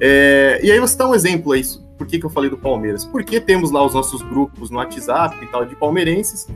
É, 0.00 0.58
e 0.62 0.72
aí 0.72 0.80
você 0.80 0.96
dá 0.96 1.06
um 1.06 1.14
exemplo 1.14 1.52
aí, 1.52 1.62
por 1.98 2.06
que, 2.06 2.18
que 2.18 2.24
eu 2.24 2.30
falei 2.30 2.48
do 2.48 2.56
Palmeiras? 2.56 3.04
Porque 3.04 3.40
temos 3.40 3.70
lá 3.70 3.84
os 3.84 3.92
nossos 3.92 4.22
grupos 4.22 4.70
no 4.70 4.78
WhatsApp 4.78 5.36
e 5.42 5.46
tal 5.46 5.66
de 5.66 5.76
palmeirenses. 5.76 6.48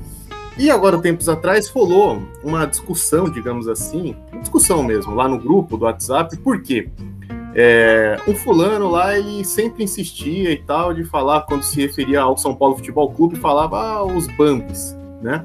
E 0.58 0.70
agora, 0.70 0.98
tempos 0.98 1.28
atrás, 1.28 1.68
rolou 1.68 2.20
uma 2.42 2.66
discussão, 2.66 3.30
digamos 3.30 3.68
assim, 3.68 4.16
uma 4.32 4.40
discussão 4.40 4.82
mesmo, 4.82 5.14
lá 5.14 5.28
no 5.28 5.38
grupo 5.38 5.76
do 5.76 5.84
WhatsApp, 5.84 6.36
por 6.38 6.60
quê? 6.62 6.90
É, 7.54 8.18
um 8.26 8.34
fulano 8.34 8.88
lá, 8.88 9.18
ele 9.18 9.44
sempre 9.44 9.84
insistia 9.84 10.52
e 10.52 10.58
tal, 10.58 10.92
de 10.92 11.04
falar, 11.04 11.42
quando 11.42 11.62
se 11.62 11.80
referia 11.80 12.20
ao 12.20 12.36
São 12.36 12.54
Paulo 12.54 12.76
Futebol 12.76 13.10
Clube, 13.12 13.36
falava 13.36 13.78
ah, 13.78 14.04
os 14.04 14.26
Bambis, 14.36 14.96
né? 15.22 15.44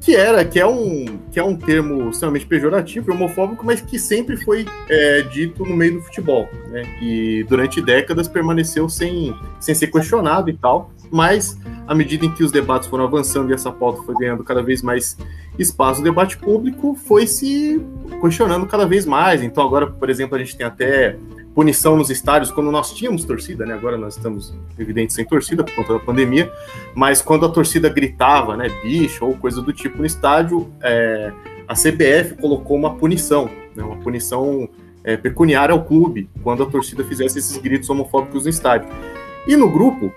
Que 0.00 0.16
era, 0.16 0.44
que 0.44 0.58
é 0.58 0.66
um, 0.66 1.18
que 1.30 1.38
é 1.38 1.44
um 1.44 1.54
termo 1.54 2.08
extremamente 2.08 2.46
pejorativo 2.46 3.12
homofóbico, 3.12 3.64
mas 3.66 3.82
que 3.82 3.98
sempre 3.98 4.36
foi 4.38 4.66
é, 4.88 5.22
dito 5.22 5.64
no 5.64 5.76
meio 5.76 5.94
do 5.94 6.02
futebol, 6.02 6.48
né? 6.68 6.82
E 7.02 7.44
durante 7.48 7.82
décadas 7.82 8.26
permaneceu 8.26 8.88
sem, 8.88 9.34
sem 9.60 9.74
ser 9.74 9.88
questionado 9.88 10.48
e 10.48 10.56
tal, 10.56 10.90
mas 11.10 11.58
à 11.86 11.94
medida 11.94 12.24
em 12.24 12.32
que 12.32 12.42
os 12.42 12.50
debates 12.50 12.88
foram 12.88 13.04
avançando 13.04 13.50
e 13.50 13.54
essa 13.54 13.70
pauta 13.70 14.02
foi 14.02 14.14
ganhando 14.14 14.42
cada 14.42 14.62
vez 14.62 14.80
mais 14.80 15.16
espaço, 15.62 16.00
o 16.00 16.04
debate 16.04 16.36
público 16.36 16.94
foi 16.94 17.26
se 17.26 17.80
questionando 18.20 18.66
cada 18.66 18.86
vez 18.86 19.06
mais. 19.06 19.42
Então, 19.42 19.64
agora, 19.64 19.86
por 19.86 20.08
exemplo, 20.10 20.36
a 20.36 20.38
gente 20.38 20.56
tem 20.56 20.66
até 20.66 21.16
punição 21.54 21.96
nos 21.96 22.10
estádios 22.10 22.50
quando 22.50 22.70
nós 22.70 22.92
tínhamos 22.92 23.24
torcida, 23.24 23.66
né? 23.66 23.74
Agora 23.74 23.96
nós 23.96 24.16
estamos, 24.16 24.54
evidente, 24.78 25.12
sem 25.12 25.24
torcida 25.24 25.64
por 25.64 25.74
conta 25.74 25.94
da 25.94 25.98
pandemia, 25.98 26.50
mas 26.94 27.20
quando 27.20 27.44
a 27.44 27.48
torcida 27.48 27.88
gritava, 27.88 28.56
né, 28.56 28.68
bicho 28.82 29.24
ou 29.24 29.36
coisa 29.36 29.60
do 29.60 29.72
tipo 29.72 29.98
no 29.98 30.06
estádio, 30.06 30.70
é, 30.80 31.32
a 31.66 31.74
CBF 31.74 32.36
colocou 32.40 32.76
uma 32.76 32.94
punição, 32.94 33.50
né, 33.74 33.82
uma 33.82 33.96
punição 33.96 34.68
é, 35.02 35.16
pecuniária 35.16 35.72
ao 35.72 35.84
clube 35.84 36.28
quando 36.42 36.62
a 36.62 36.66
torcida 36.66 37.04
fizesse 37.04 37.38
esses 37.38 37.56
gritos 37.56 37.90
homofóbicos 37.90 38.44
no 38.44 38.50
estádio. 38.50 38.88
E 39.46 39.56
no 39.56 39.70
grupo, 39.70 40.12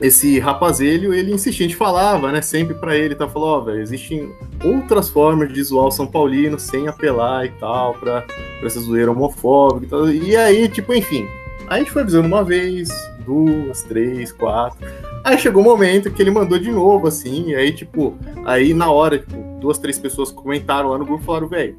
esse 0.00 0.38
rapazelho, 0.38 1.12
ele 1.12 1.32
insistia, 1.32 1.66
a 1.66 1.68
gente 1.68 1.76
falava, 1.76 2.30
né, 2.30 2.40
sempre 2.40 2.74
para 2.74 2.96
ele, 2.96 3.14
tá, 3.14 3.28
falou, 3.28 3.48
ó, 3.48 3.58
oh, 3.58 3.64
velho, 3.64 3.80
existem 3.80 4.32
outras 4.64 5.08
formas 5.08 5.52
de 5.52 5.62
o 5.74 5.90
São 5.90 6.06
Paulino 6.06 6.58
sem 6.58 6.86
apelar 6.86 7.46
e 7.46 7.50
tal, 7.50 7.94
pra, 7.94 8.22
pra 8.22 8.66
essa 8.66 8.80
zoeira 8.80 9.10
homofóbica 9.10 9.86
e 9.86 9.88
tal, 9.88 10.10
e 10.10 10.36
aí, 10.36 10.68
tipo, 10.68 10.94
enfim, 10.94 11.26
a 11.66 11.78
gente 11.78 11.90
foi 11.90 12.02
avisando 12.02 12.28
uma 12.28 12.44
vez, 12.44 12.88
duas, 13.24 13.82
três, 13.82 14.30
quatro, 14.30 14.86
aí 15.24 15.36
chegou 15.36 15.62
o 15.62 15.66
um 15.66 15.68
momento 15.68 16.10
que 16.12 16.22
ele 16.22 16.30
mandou 16.30 16.58
de 16.58 16.70
novo, 16.70 17.08
assim, 17.08 17.50
e 17.50 17.56
aí, 17.56 17.72
tipo, 17.72 18.16
aí 18.44 18.72
na 18.72 18.90
hora, 18.90 19.18
tipo, 19.18 19.36
duas, 19.60 19.78
três 19.78 19.98
pessoas 19.98 20.30
comentaram 20.30 20.90
lá 20.90 20.98
no 20.98 21.04
grupo, 21.04 21.24
falaram, 21.24 21.48
velho, 21.48 21.76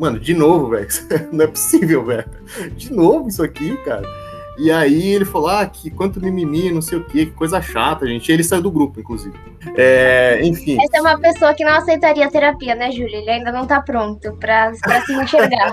mano, 0.00 0.18
de 0.18 0.34
novo, 0.34 0.70
velho, 0.70 0.88
não 1.30 1.44
é 1.44 1.48
possível, 1.48 2.04
velho, 2.04 2.28
de 2.76 2.92
novo 2.92 3.28
isso 3.28 3.42
aqui, 3.42 3.76
cara, 3.84 4.21
e 4.62 4.70
aí 4.70 5.08
ele 5.08 5.24
falou, 5.24 5.48
ah, 5.48 5.66
que 5.66 5.90
quanto 5.90 6.20
mimimi, 6.20 6.70
não 6.70 6.80
sei 6.80 6.96
o 6.96 7.04
quê, 7.04 7.26
que 7.26 7.32
coisa 7.32 7.60
chata, 7.60 8.06
gente. 8.06 8.28
E 8.28 8.32
ele 8.32 8.44
saiu 8.44 8.62
do 8.62 8.70
grupo, 8.70 9.00
inclusive. 9.00 9.34
É, 9.76 10.38
enfim. 10.44 10.78
Essa 10.80 10.98
é 10.98 11.00
uma 11.00 11.18
pessoa 11.18 11.52
que 11.52 11.64
não 11.64 11.72
aceitaria 11.72 12.30
terapia, 12.30 12.76
né, 12.76 12.92
Júlia? 12.92 13.18
Ele 13.18 13.30
ainda 13.30 13.50
não 13.50 13.66
tá 13.66 13.80
pronto 13.80 14.32
pra, 14.36 14.70
pra 14.80 15.04
se 15.04 15.14
enxergar. 15.14 15.72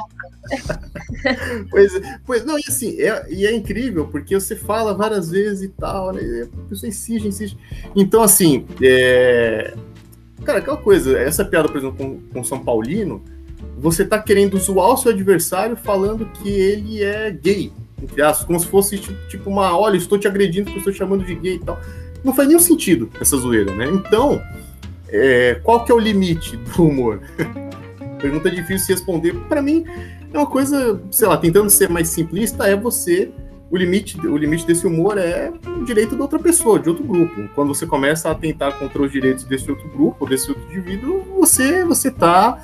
pois, 1.69 2.01
pois, 2.25 2.43
não, 2.43 2.57
e 2.57 2.63
assim, 2.67 2.99
é, 2.99 3.27
e 3.29 3.45
é 3.45 3.53
incrível, 3.53 4.07
porque 4.07 4.33
você 4.33 4.55
fala 4.55 4.95
várias 4.95 5.29
vezes 5.29 5.61
e 5.61 5.69
tal, 5.69 6.11
né? 6.11 6.23
E 6.23 6.41
a 6.41 6.67
pessoa 6.67 6.89
insiste, 6.89 7.27
insiste. 7.27 7.59
Então, 7.95 8.23
assim, 8.23 8.65
é... 8.81 9.75
cara, 10.43 10.57
aquela 10.57 10.77
coisa, 10.77 11.15
essa 11.15 11.45
piada, 11.45 11.69
por 11.69 11.77
exemplo, 11.77 11.95
com, 11.95 12.19
com 12.33 12.43
São 12.43 12.57
Paulino, 12.57 13.23
você 13.77 14.03
tá 14.03 14.17
querendo 14.17 14.57
zoar 14.57 14.89
o 14.89 14.97
seu 14.97 15.11
adversário 15.11 15.75
falando 15.75 16.25
que 16.25 16.49
ele 16.49 17.03
é 17.03 17.29
gay 17.29 17.71
entre 18.01 18.21
aspas, 18.21 18.45
como 18.45 18.59
se 18.59 18.67
fosse 18.67 18.97
tipo, 18.97 19.27
tipo 19.27 19.49
uma, 19.49 19.77
olha, 19.77 19.97
estou 19.97 20.17
te 20.17 20.27
agredindo 20.27 20.65
porque 20.65 20.79
estou 20.79 20.93
te 20.93 20.97
chamando 20.97 21.25
de 21.25 21.35
gay 21.35 21.55
e 21.55 21.59
tal. 21.59 21.79
Não 22.23 22.33
faz 22.33 22.47
nenhum 22.47 22.59
sentido 22.59 23.09
essa 23.19 23.37
zoeira, 23.37 23.73
né? 23.73 23.85
Então, 23.85 24.41
é, 25.07 25.59
qual 25.63 25.83
que 25.83 25.91
é 25.91 25.95
o 25.95 25.99
limite 25.99 26.57
do 26.57 26.83
humor? 26.83 27.21
Pergunta 28.19 28.51
difícil 28.51 28.87
de 28.87 28.93
responder. 28.93 29.33
Para 29.47 29.61
mim, 29.61 29.85
é 30.33 30.37
uma 30.37 30.45
coisa, 30.45 31.01
sei 31.11 31.27
lá, 31.27 31.37
tentando 31.37 31.69
ser 31.69 31.89
mais 31.89 32.09
simplista, 32.09 32.67
é 32.67 32.75
você. 32.75 33.31
O 33.71 33.77
limite, 33.77 34.19
o 34.25 34.35
limite 34.35 34.65
desse 34.65 34.87
humor 34.87 35.17
é 35.19 35.53
o 35.67 35.85
direito 35.85 36.15
de 36.15 36.21
outra 36.21 36.39
pessoa, 36.39 36.79
de 36.79 36.89
outro 36.89 37.03
grupo. 37.03 37.47
Quando 37.53 37.67
você 37.73 37.85
começa 37.85 38.27
a 38.27 38.31
atentar 38.31 38.77
contra 38.79 38.99
os 38.99 39.11
direitos 39.11 39.43
desse 39.43 39.69
outro 39.69 39.87
grupo, 39.89 40.25
desse 40.25 40.49
outro 40.49 40.63
indivíduo, 40.71 41.23
você 41.37 41.85
você 41.85 42.09
tá 42.09 42.59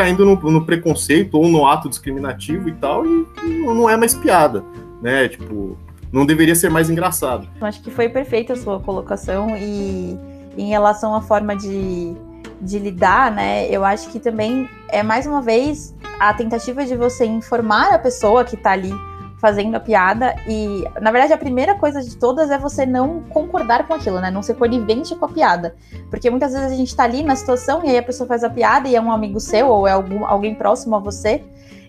caindo 0.00 0.24
no, 0.24 0.34
no, 0.34 0.64
preconceito 0.64 1.34
ou 1.34 1.46
no 1.46 1.66
ato 1.66 1.86
discriminativo 1.86 2.70
e 2.70 2.72
tal, 2.72 3.04
e, 3.04 3.26
não 3.66 3.88
é 3.88 3.98
mais 3.98 4.14
piada, 4.14 4.64
né? 5.02 5.28
Tipo, 5.28 5.76
não 6.10 6.24
deveria 6.24 6.54
ser 6.54 6.70
mais 6.70 6.88
engraçado. 6.88 7.46
Eu 7.60 7.66
acho 7.66 7.82
que 7.82 7.90
foi 7.90 8.08
perfeita 8.08 8.54
a 8.54 8.56
sua 8.56 8.80
colocação 8.80 9.54
e 9.58 10.18
em 10.56 10.68
relação 10.70 11.14
à 11.14 11.20
forma 11.20 11.54
de, 11.54 12.14
de 12.62 12.78
lidar, 12.78 13.30
né? 13.30 13.68
Eu 13.68 13.84
acho 13.84 14.08
que 14.08 14.18
também 14.18 14.66
é 14.88 15.02
mais 15.02 15.26
uma 15.26 15.42
vez 15.42 15.94
a 16.18 16.32
tentativa 16.32 16.82
de 16.86 16.96
você 16.96 17.26
informar 17.26 17.92
a 17.92 17.98
pessoa 17.98 18.42
que 18.42 18.56
tá 18.56 18.70
ali 18.70 18.94
fazendo 19.40 19.74
a 19.74 19.80
piada. 19.80 20.36
E, 20.46 20.84
na 21.00 21.10
verdade, 21.10 21.32
a 21.32 21.38
primeira 21.38 21.74
coisa 21.74 22.02
de 22.02 22.16
todas 22.16 22.50
é 22.50 22.58
você 22.58 22.84
não 22.84 23.22
concordar 23.22 23.86
com 23.88 23.94
aquilo, 23.94 24.20
né? 24.20 24.30
Não 24.30 24.42
ser 24.42 24.54
conivente 24.54 25.16
com 25.16 25.24
a 25.24 25.28
piada. 25.28 25.74
Porque 26.10 26.28
muitas 26.28 26.52
vezes 26.52 26.70
a 26.70 26.76
gente 26.76 26.94
tá 26.94 27.04
ali 27.04 27.22
na 27.22 27.34
situação 27.34 27.82
e 27.84 27.88
aí 27.88 27.98
a 27.98 28.02
pessoa 28.02 28.28
faz 28.28 28.44
a 28.44 28.50
piada 28.50 28.86
e 28.86 28.94
é 28.94 29.00
um 29.00 29.10
amigo 29.10 29.40
seu 29.40 29.68
ou 29.68 29.88
é 29.88 29.92
algum, 29.92 30.26
alguém 30.26 30.54
próximo 30.54 30.94
a 30.94 30.98
você. 30.98 31.42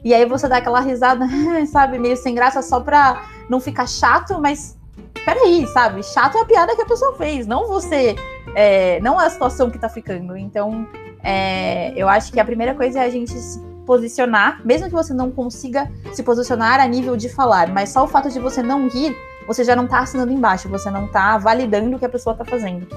E 0.03 0.13
aí 0.13 0.25
você 0.25 0.47
dá 0.47 0.57
aquela 0.57 0.79
risada, 0.79 1.27
sabe, 1.71 1.99
meio 1.99 2.15
sem 2.15 2.33
graça 2.33 2.61
só 2.61 2.79
pra 2.79 3.21
não 3.49 3.59
ficar 3.59 3.87
chato, 3.87 4.39
mas 4.39 4.77
peraí, 5.25 5.67
sabe? 5.67 6.01
Chato 6.03 6.37
é 6.37 6.41
a 6.41 6.45
piada 6.45 6.75
que 6.75 6.81
a 6.81 6.85
pessoa 6.85 7.15
fez, 7.17 7.45
não 7.45 7.67
você, 7.67 8.15
é, 8.55 8.99
não 9.01 9.19
a 9.19 9.29
situação 9.29 9.69
que 9.69 9.77
tá 9.77 9.89
ficando. 9.89 10.35
Então, 10.35 10.87
é, 11.23 11.93
eu 11.95 12.07
acho 12.07 12.31
que 12.31 12.39
a 12.39 12.45
primeira 12.45 12.73
coisa 12.73 12.99
é 12.99 13.05
a 13.05 13.09
gente 13.09 13.33
posicionar, 13.91 14.61
mesmo 14.63 14.87
que 14.87 14.93
você 14.93 15.13
não 15.13 15.29
consiga 15.29 15.91
se 16.13 16.23
posicionar 16.23 16.79
a 16.79 16.87
nível 16.87 17.17
de 17.17 17.27
falar, 17.27 17.67
mas 17.67 17.89
só 17.89 18.05
o 18.05 18.07
fato 18.07 18.29
de 18.29 18.39
você 18.39 18.63
não 18.63 18.87
rir, 18.87 19.13
você 19.45 19.65
já 19.65 19.75
não 19.75 19.85
tá 19.85 19.99
assinando 19.99 20.31
embaixo, 20.31 20.69
você 20.69 20.89
não 20.89 21.09
tá 21.09 21.37
validando 21.37 21.97
o 21.97 21.99
que 21.99 22.05
a 22.05 22.09
pessoa 22.09 22.33
tá 22.33 22.45
fazendo. 22.45 22.87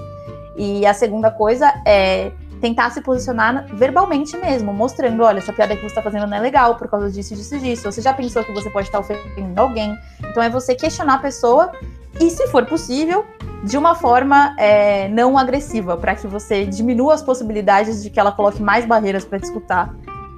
E 0.56 0.86
a 0.86 0.94
segunda 0.94 1.32
coisa 1.32 1.74
é 1.84 2.30
tentar 2.60 2.90
se 2.90 3.00
posicionar 3.00 3.66
verbalmente 3.74 4.36
mesmo, 4.36 4.72
mostrando, 4.72 5.24
olha, 5.24 5.38
essa 5.38 5.52
piada 5.52 5.74
que 5.74 5.82
você 5.82 5.88
está 5.88 6.00
fazendo 6.00 6.28
não 6.28 6.36
é 6.36 6.40
legal 6.40 6.76
por 6.76 6.86
causa 6.86 7.10
disso, 7.10 7.34
disso, 7.34 7.58
disso. 7.58 7.90
Você 7.90 8.00
já 8.00 8.14
pensou 8.14 8.44
que 8.44 8.52
você 8.52 8.70
pode 8.70 8.86
estar 8.86 9.00
ofendendo 9.00 9.60
alguém? 9.60 9.92
Então 10.30 10.40
é 10.40 10.48
você 10.48 10.76
questionar 10.76 11.14
a 11.14 11.18
pessoa 11.18 11.72
e, 12.20 12.30
se 12.30 12.46
for 12.46 12.64
possível, 12.66 13.26
de 13.64 13.76
uma 13.76 13.96
forma 13.96 14.54
é, 14.60 15.08
não 15.08 15.36
agressiva, 15.36 15.96
para 15.96 16.14
que 16.14 16.28
você 16.28 16.64
diminua 16.64 17.14
as 17.14 17.22
possibilidades 17.22 18.00
de 18.00 18.10
que 18.10 18.20
ela 18.20 18.30
coloque 18.30 18.62
mais 18.62 18.86
barreiras 18.86 19.24
para 19.24 19.38
discutir 19.38 19.74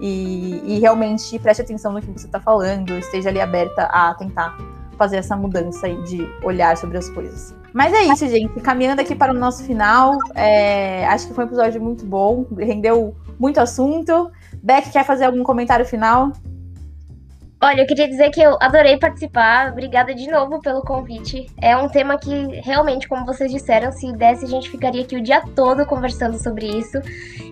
e, 0.01 0.63
e, 0.65 0.79
realmente 0.79 1.39
preste 1.39 1.63
atenção 1.63 1.93
no 1.93 2.01
que 2.01 2.07
você 2.07 2.27
está 2.27 2.41
falando, 2.41 2.93
esteja 2.99 3.29
ali 3.29 3.41
aberta 3.41 3.85
a 3.85 4.15
tentar 4.15 4.57
fazer 4.97 5.17
essa 5.17 5.37
mudança 5.37 5.87
aí 5.87 6.03
de 6.03 6.27
olhar 6.43 6.77
sobre 6.77 6.99
as 6.99 7.09
coisas. 7.11 7.55
Mas 7.73 7.93
é 7.93 8.03
isso, 8.05 8.27
gente. 8.29 8.59
Caminhando 8.61 9.01
aqui 9.01 9.15
para 9.15 9.33
o 9.33 9.37
nosso 9.37 9.63
final, 9.65 10.17
é, 10.35 11.07
acho 11.07 11.29
que 11.29 11.35
foi 11.35 11.45
um 11.45 11.47
episódio 11.49 11.81
muito 11.81 12.05
bom, 12.07 12.47
rendeu 12.57 13.15
muito 13.39 13.61
assunto. 13.61 14.31
Beck, 14.63 14.91
quer 14.91 15.05
fazer 15.05 15.27
algum 15.27 15.43
comentário 15.43 15.85
final? 15.85 16.33
Olha, 17.67 17.81
eu 17.81 17.87
queria 17.87 18.09
dizer 18.09 18.31
que 18.31 18.41
eu 18.41 18.57
adorei 18.61 18.97
participar. 18.97 19.73
Obrigada 19.73 20.15
de 20.15 20.31
novo 20.31 20.61
pelo 20.61 20.83
convite. 20.83 21.47
É 21.61 21.77
um 21.77 21.89
tema 21.89 22.17
que 22.17 22.61
realmente, 22.63 23.09
como 23.09 23.27
vocês 23.27 23.51
disseram, 23.51 23.91
se 23.91 24.13
desse 24.13 24.45
a 24.45 24.49
gente 24.49 24.71
ficaria 24.71 25.03
aqui 25.03 25.17
o 25.17 25.21
dia 25.21 25.43
todo 25.53 25.85
conversando 25.85 26.39
sobre 26.39 26.65
isso. 26.65 26.97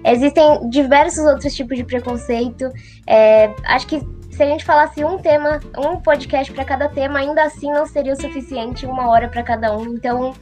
Existem 0.04 0.70
diversos 0.70 1.24
outros 1.24 1.52
tipos 1.52 1.76
de 1.76 1.82
preconceito. 1.82 2.70
É, 3.08 3.52
acho 3.64 3.88
que 3.88 3.98
se 4.30 4.40
a 4.40 4.46
gente 4.46 4.64
falasse 4.64 5.04
um 5.04 5.18
tema, 5.18 5.58
um 5.76 6.00
podcast 6.00 6.52
para 6.52 6.64
cada 6.64 6.88
tema, 6.88 7.18
ainda 7.18 7.42
assim 7.42 7.72
não 7.72 7.84
seria 7.84 8.12
o 8.12 8.16
suficiente, 8.16 8.86
uma 8.86 9.08
hora 9.08 9.28
para 9.28 9.42
cada 9.42 9.76
um. 9.76 9.94
Então, 9.94 10.32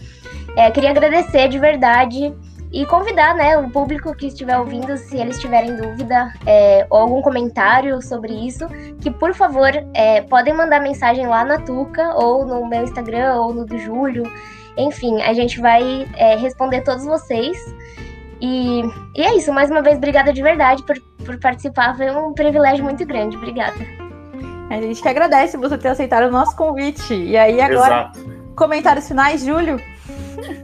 é, 0.55 0.71
queria 0.71 0.91
agradecer 0.91 1.49
de 1.49 1.59
verdade. 1.59 2.35
E 2.73 2.87
convidar, 2.87 3.35
né, 3.35 3.59
o 3.59 3.69
público 3.69 4.15
que 4.17 4.29
estiver 4.29 4.59
ouvindo, 4.59 4.97
se 4.97 5.19
eles 5.19 5.39
tiverem 5.39 5.77
dúvida 5.77 6.33
é, 6.47 6.87
ou 6.89 7.01
algum 7.01 7.21
comentário 7.21 8.01
sobre 8.01 8.33
isso, 8.33 8.67
que 8.99 9.11
por 9.11 9.35
favor 9.35 9.71
é, 9.93 10.23
podem 10.23 10.55
mandar 10.55 10.81
mensagem 10.81 11.27
lá 11.27 11.45
na 11.45 11.59
Tuca, 11.59 12.15
ou 12.15 12.47
no 12.47 12.67
meu 12.67 12.83
Instagram, 12.83 13.35
ou 13.35 13.53
no 13.53 13.67
do 13.67 13.77
Júlio. 13.77 14.23
Enfim, 14.79 15.21
a 15.21 15.35
gente 15.35 15.61
vai 15.61 16.09
é, 16.17 16.35
responder 16.37 16.81
todos 16.81 17.05
vocês. 17.05 17.59
E, 18.41 18.81
e, 19.15 19.23
é 19.23 19.37
isso, 19.37 19.53
mais 19.53 19.71
uma 19.71 19.83
vez, 19.83 19.99
obrigada 19.99 20.33
de 20.33 20.43
verdade 20.43 20.83
por, 20.85 20.99
por 21.27 21.39
participar. 21.39 21.95
Foi 21.95 22.11
um 22.11 22.33
privilégio 22.33 22.83
muito 22.83 23.05
grande. 23.05 23.37
Obrigada. 23.37 23.77
A 24.71 24.81
gente 24.81 25.03
que 25.03 25.09
agradece 25.09 25.59
você 25.59 25.77
ter 25.77 25.89
aceitado 25.89 26.27
o 26.27 26.31
nosso 26.31 26.57
convite. 26.57 27.13
E 27.13 27.37
aí, 27.37 27.61
agora, 27.61 28.11
Exato. 28.15 28.55
comentários 28.57 29.07
finais, 29.07 29.45
Júlio? 29.45 29.79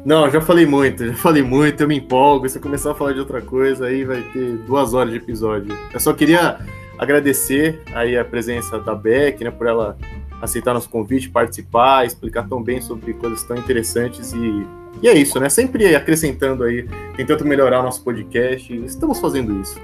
Não, 0.04 0.30
já 0.30 0.40
falei 0.40 0.64
muito, 0.64 1.06
já 1.06 1.14
falei 1.14 1.42
muito, 1.42 1.82
eu 1.82 1.88
me 1.88 1.96
empolgo. 1.96 2.48
Se 2.48 2.58
eu 2.58 2.62
começar 2.62 2.92
a 2.92 2.94
falar 2.94 3.12
de 3.12 3.20
outra 3.20 3.40
coisa, 3.40 3.87
aí 3.87 4.04
vai 4.04 4.22
ter 4.32 4.56
duas 4.58 4.94
horas 4.94 5.11
de 5.11 5.18
episódio. 5.18 5.76
Eu 5.92 6.00
só 6.00 6.12
queria 6.12 6.58
agradecer 6.98 7.80
aí 7.92 8.16
a 8.16 8.24
presença 8.24 8.78
da 8.78 8.94
Beck, 8.94 9.44
né, 9.44 9.50
por 9.50 9.66
ela 9.66 9.96
aceitar 10.40 10.72
nosso 10.72 10.88
convite, 10.88 11.28
participar, 11.28 12.06
explicar 12.06 12.48
tão 12.48 12.62
bem 12.62 12.80
sobre 12.80 13.12
coisas 13.12 13.42
tão 13.42 13.56
interessantes 13.56 14.32
e, 14.32 14.66
e 15.02 15.08
é 15.08 15.14
isso, 15.14 15.38
né? 15.38 15.48
Sempre 15.48 15.94
acrescentando 15.94 16.64
aí, 16.64 16.88
tentando 17.16 17.44
melhorar 17.44 17.80
o 17.80 17.82
nosso 17.82 18.02
podcast. 18.02 18.74
Estamos 18.84 19.18
fazendo 19.18 19.61
isso. 19.61 19.80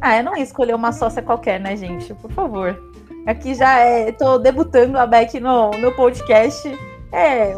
Ah, 0.00 0.18
eu 0.18 0.24
não 0.24 0.36
ia 0.36 0.42
escolher 0.42 0.74
uma 0.74 0.92
sócia 0.92 1.20
qualquer, 1.22 1.60
né, 1.60 1.76
gente? 1.76 2.14
Por 2.14 2.30
favor. 2.32 2.80
Aqui 3.26 3.54
já 3.54 3.78
é, 3.78 4.12
tô 4.12 4.38
debutando 4.38 4.96
a 4.96 5.06
Beck 5.06 5.38
no, 5.38 5.70
no 5.72 5.92
podcast. 5.92 6.78
É, 7.12 7.54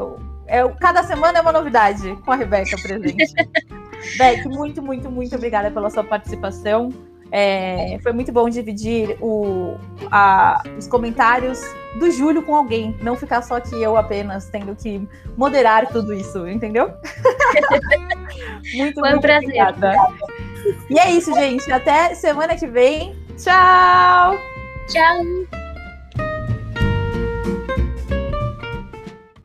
é, 0.52 0.68
cada 0.78 1.02
semana 1.02 1.38
é 1.38 1.40
uma 1.40 1.50
novidade 1.50 2.14
com 2.26 2.30
a 2.30 2.36
Rebeca 2.36 2.76
presente. 2.76 3.32
Beck, 4.18 4.46
muito, 4.48 4.82
muito, 4.82 5.10
muito 5.10 5.34
obrigada 5.34 5.70
pela 5.70 5.88
sua 5.88 6.04
participação. 6.04 6.90
É, 7.30 7.98
foi 8.02 8.12
muito 8.12 8.30
bom 8.30 8.50
dividir 8.50 9.16
o, 9.18 9.78
a, 10.10 10.62
os 10.76 10.86
comentários 10.86 11.58
do 11.98 12.10
Júlio 12.10 12.42
com 12.42 12.54
alguém, 12.54 12.94
não 13.00 13.16
ficar 13.16 13.40
só 13.40 13.56
aqui 13.56 13.82
eu 13.82 13.96
apenas 13.96 14.50
tendo 14.50 14.76
que 14.76 15.08
moderar 15.38 15.88
tudo 15.88 16.12
isso, 16.12 16.46
entendeu? 16.46 16.92
muito, 18.76 19.00
Foi 19.00 19.08
um 19.08 19.12
muito 19.12 19.22
prazer. 19.22 19.48
Obrigada. 19.48 19.94
E 20.90 20.98
é 20.98 21.10
isso, 21.10 21.32
gente. 21.32 21.72
Até 21.72 22.14
semana 22.14 22.54
que 22.54 22.66
vem. 22.66 23.16
Tchau! 23.38 24.36
Tchau! 24.88 25.61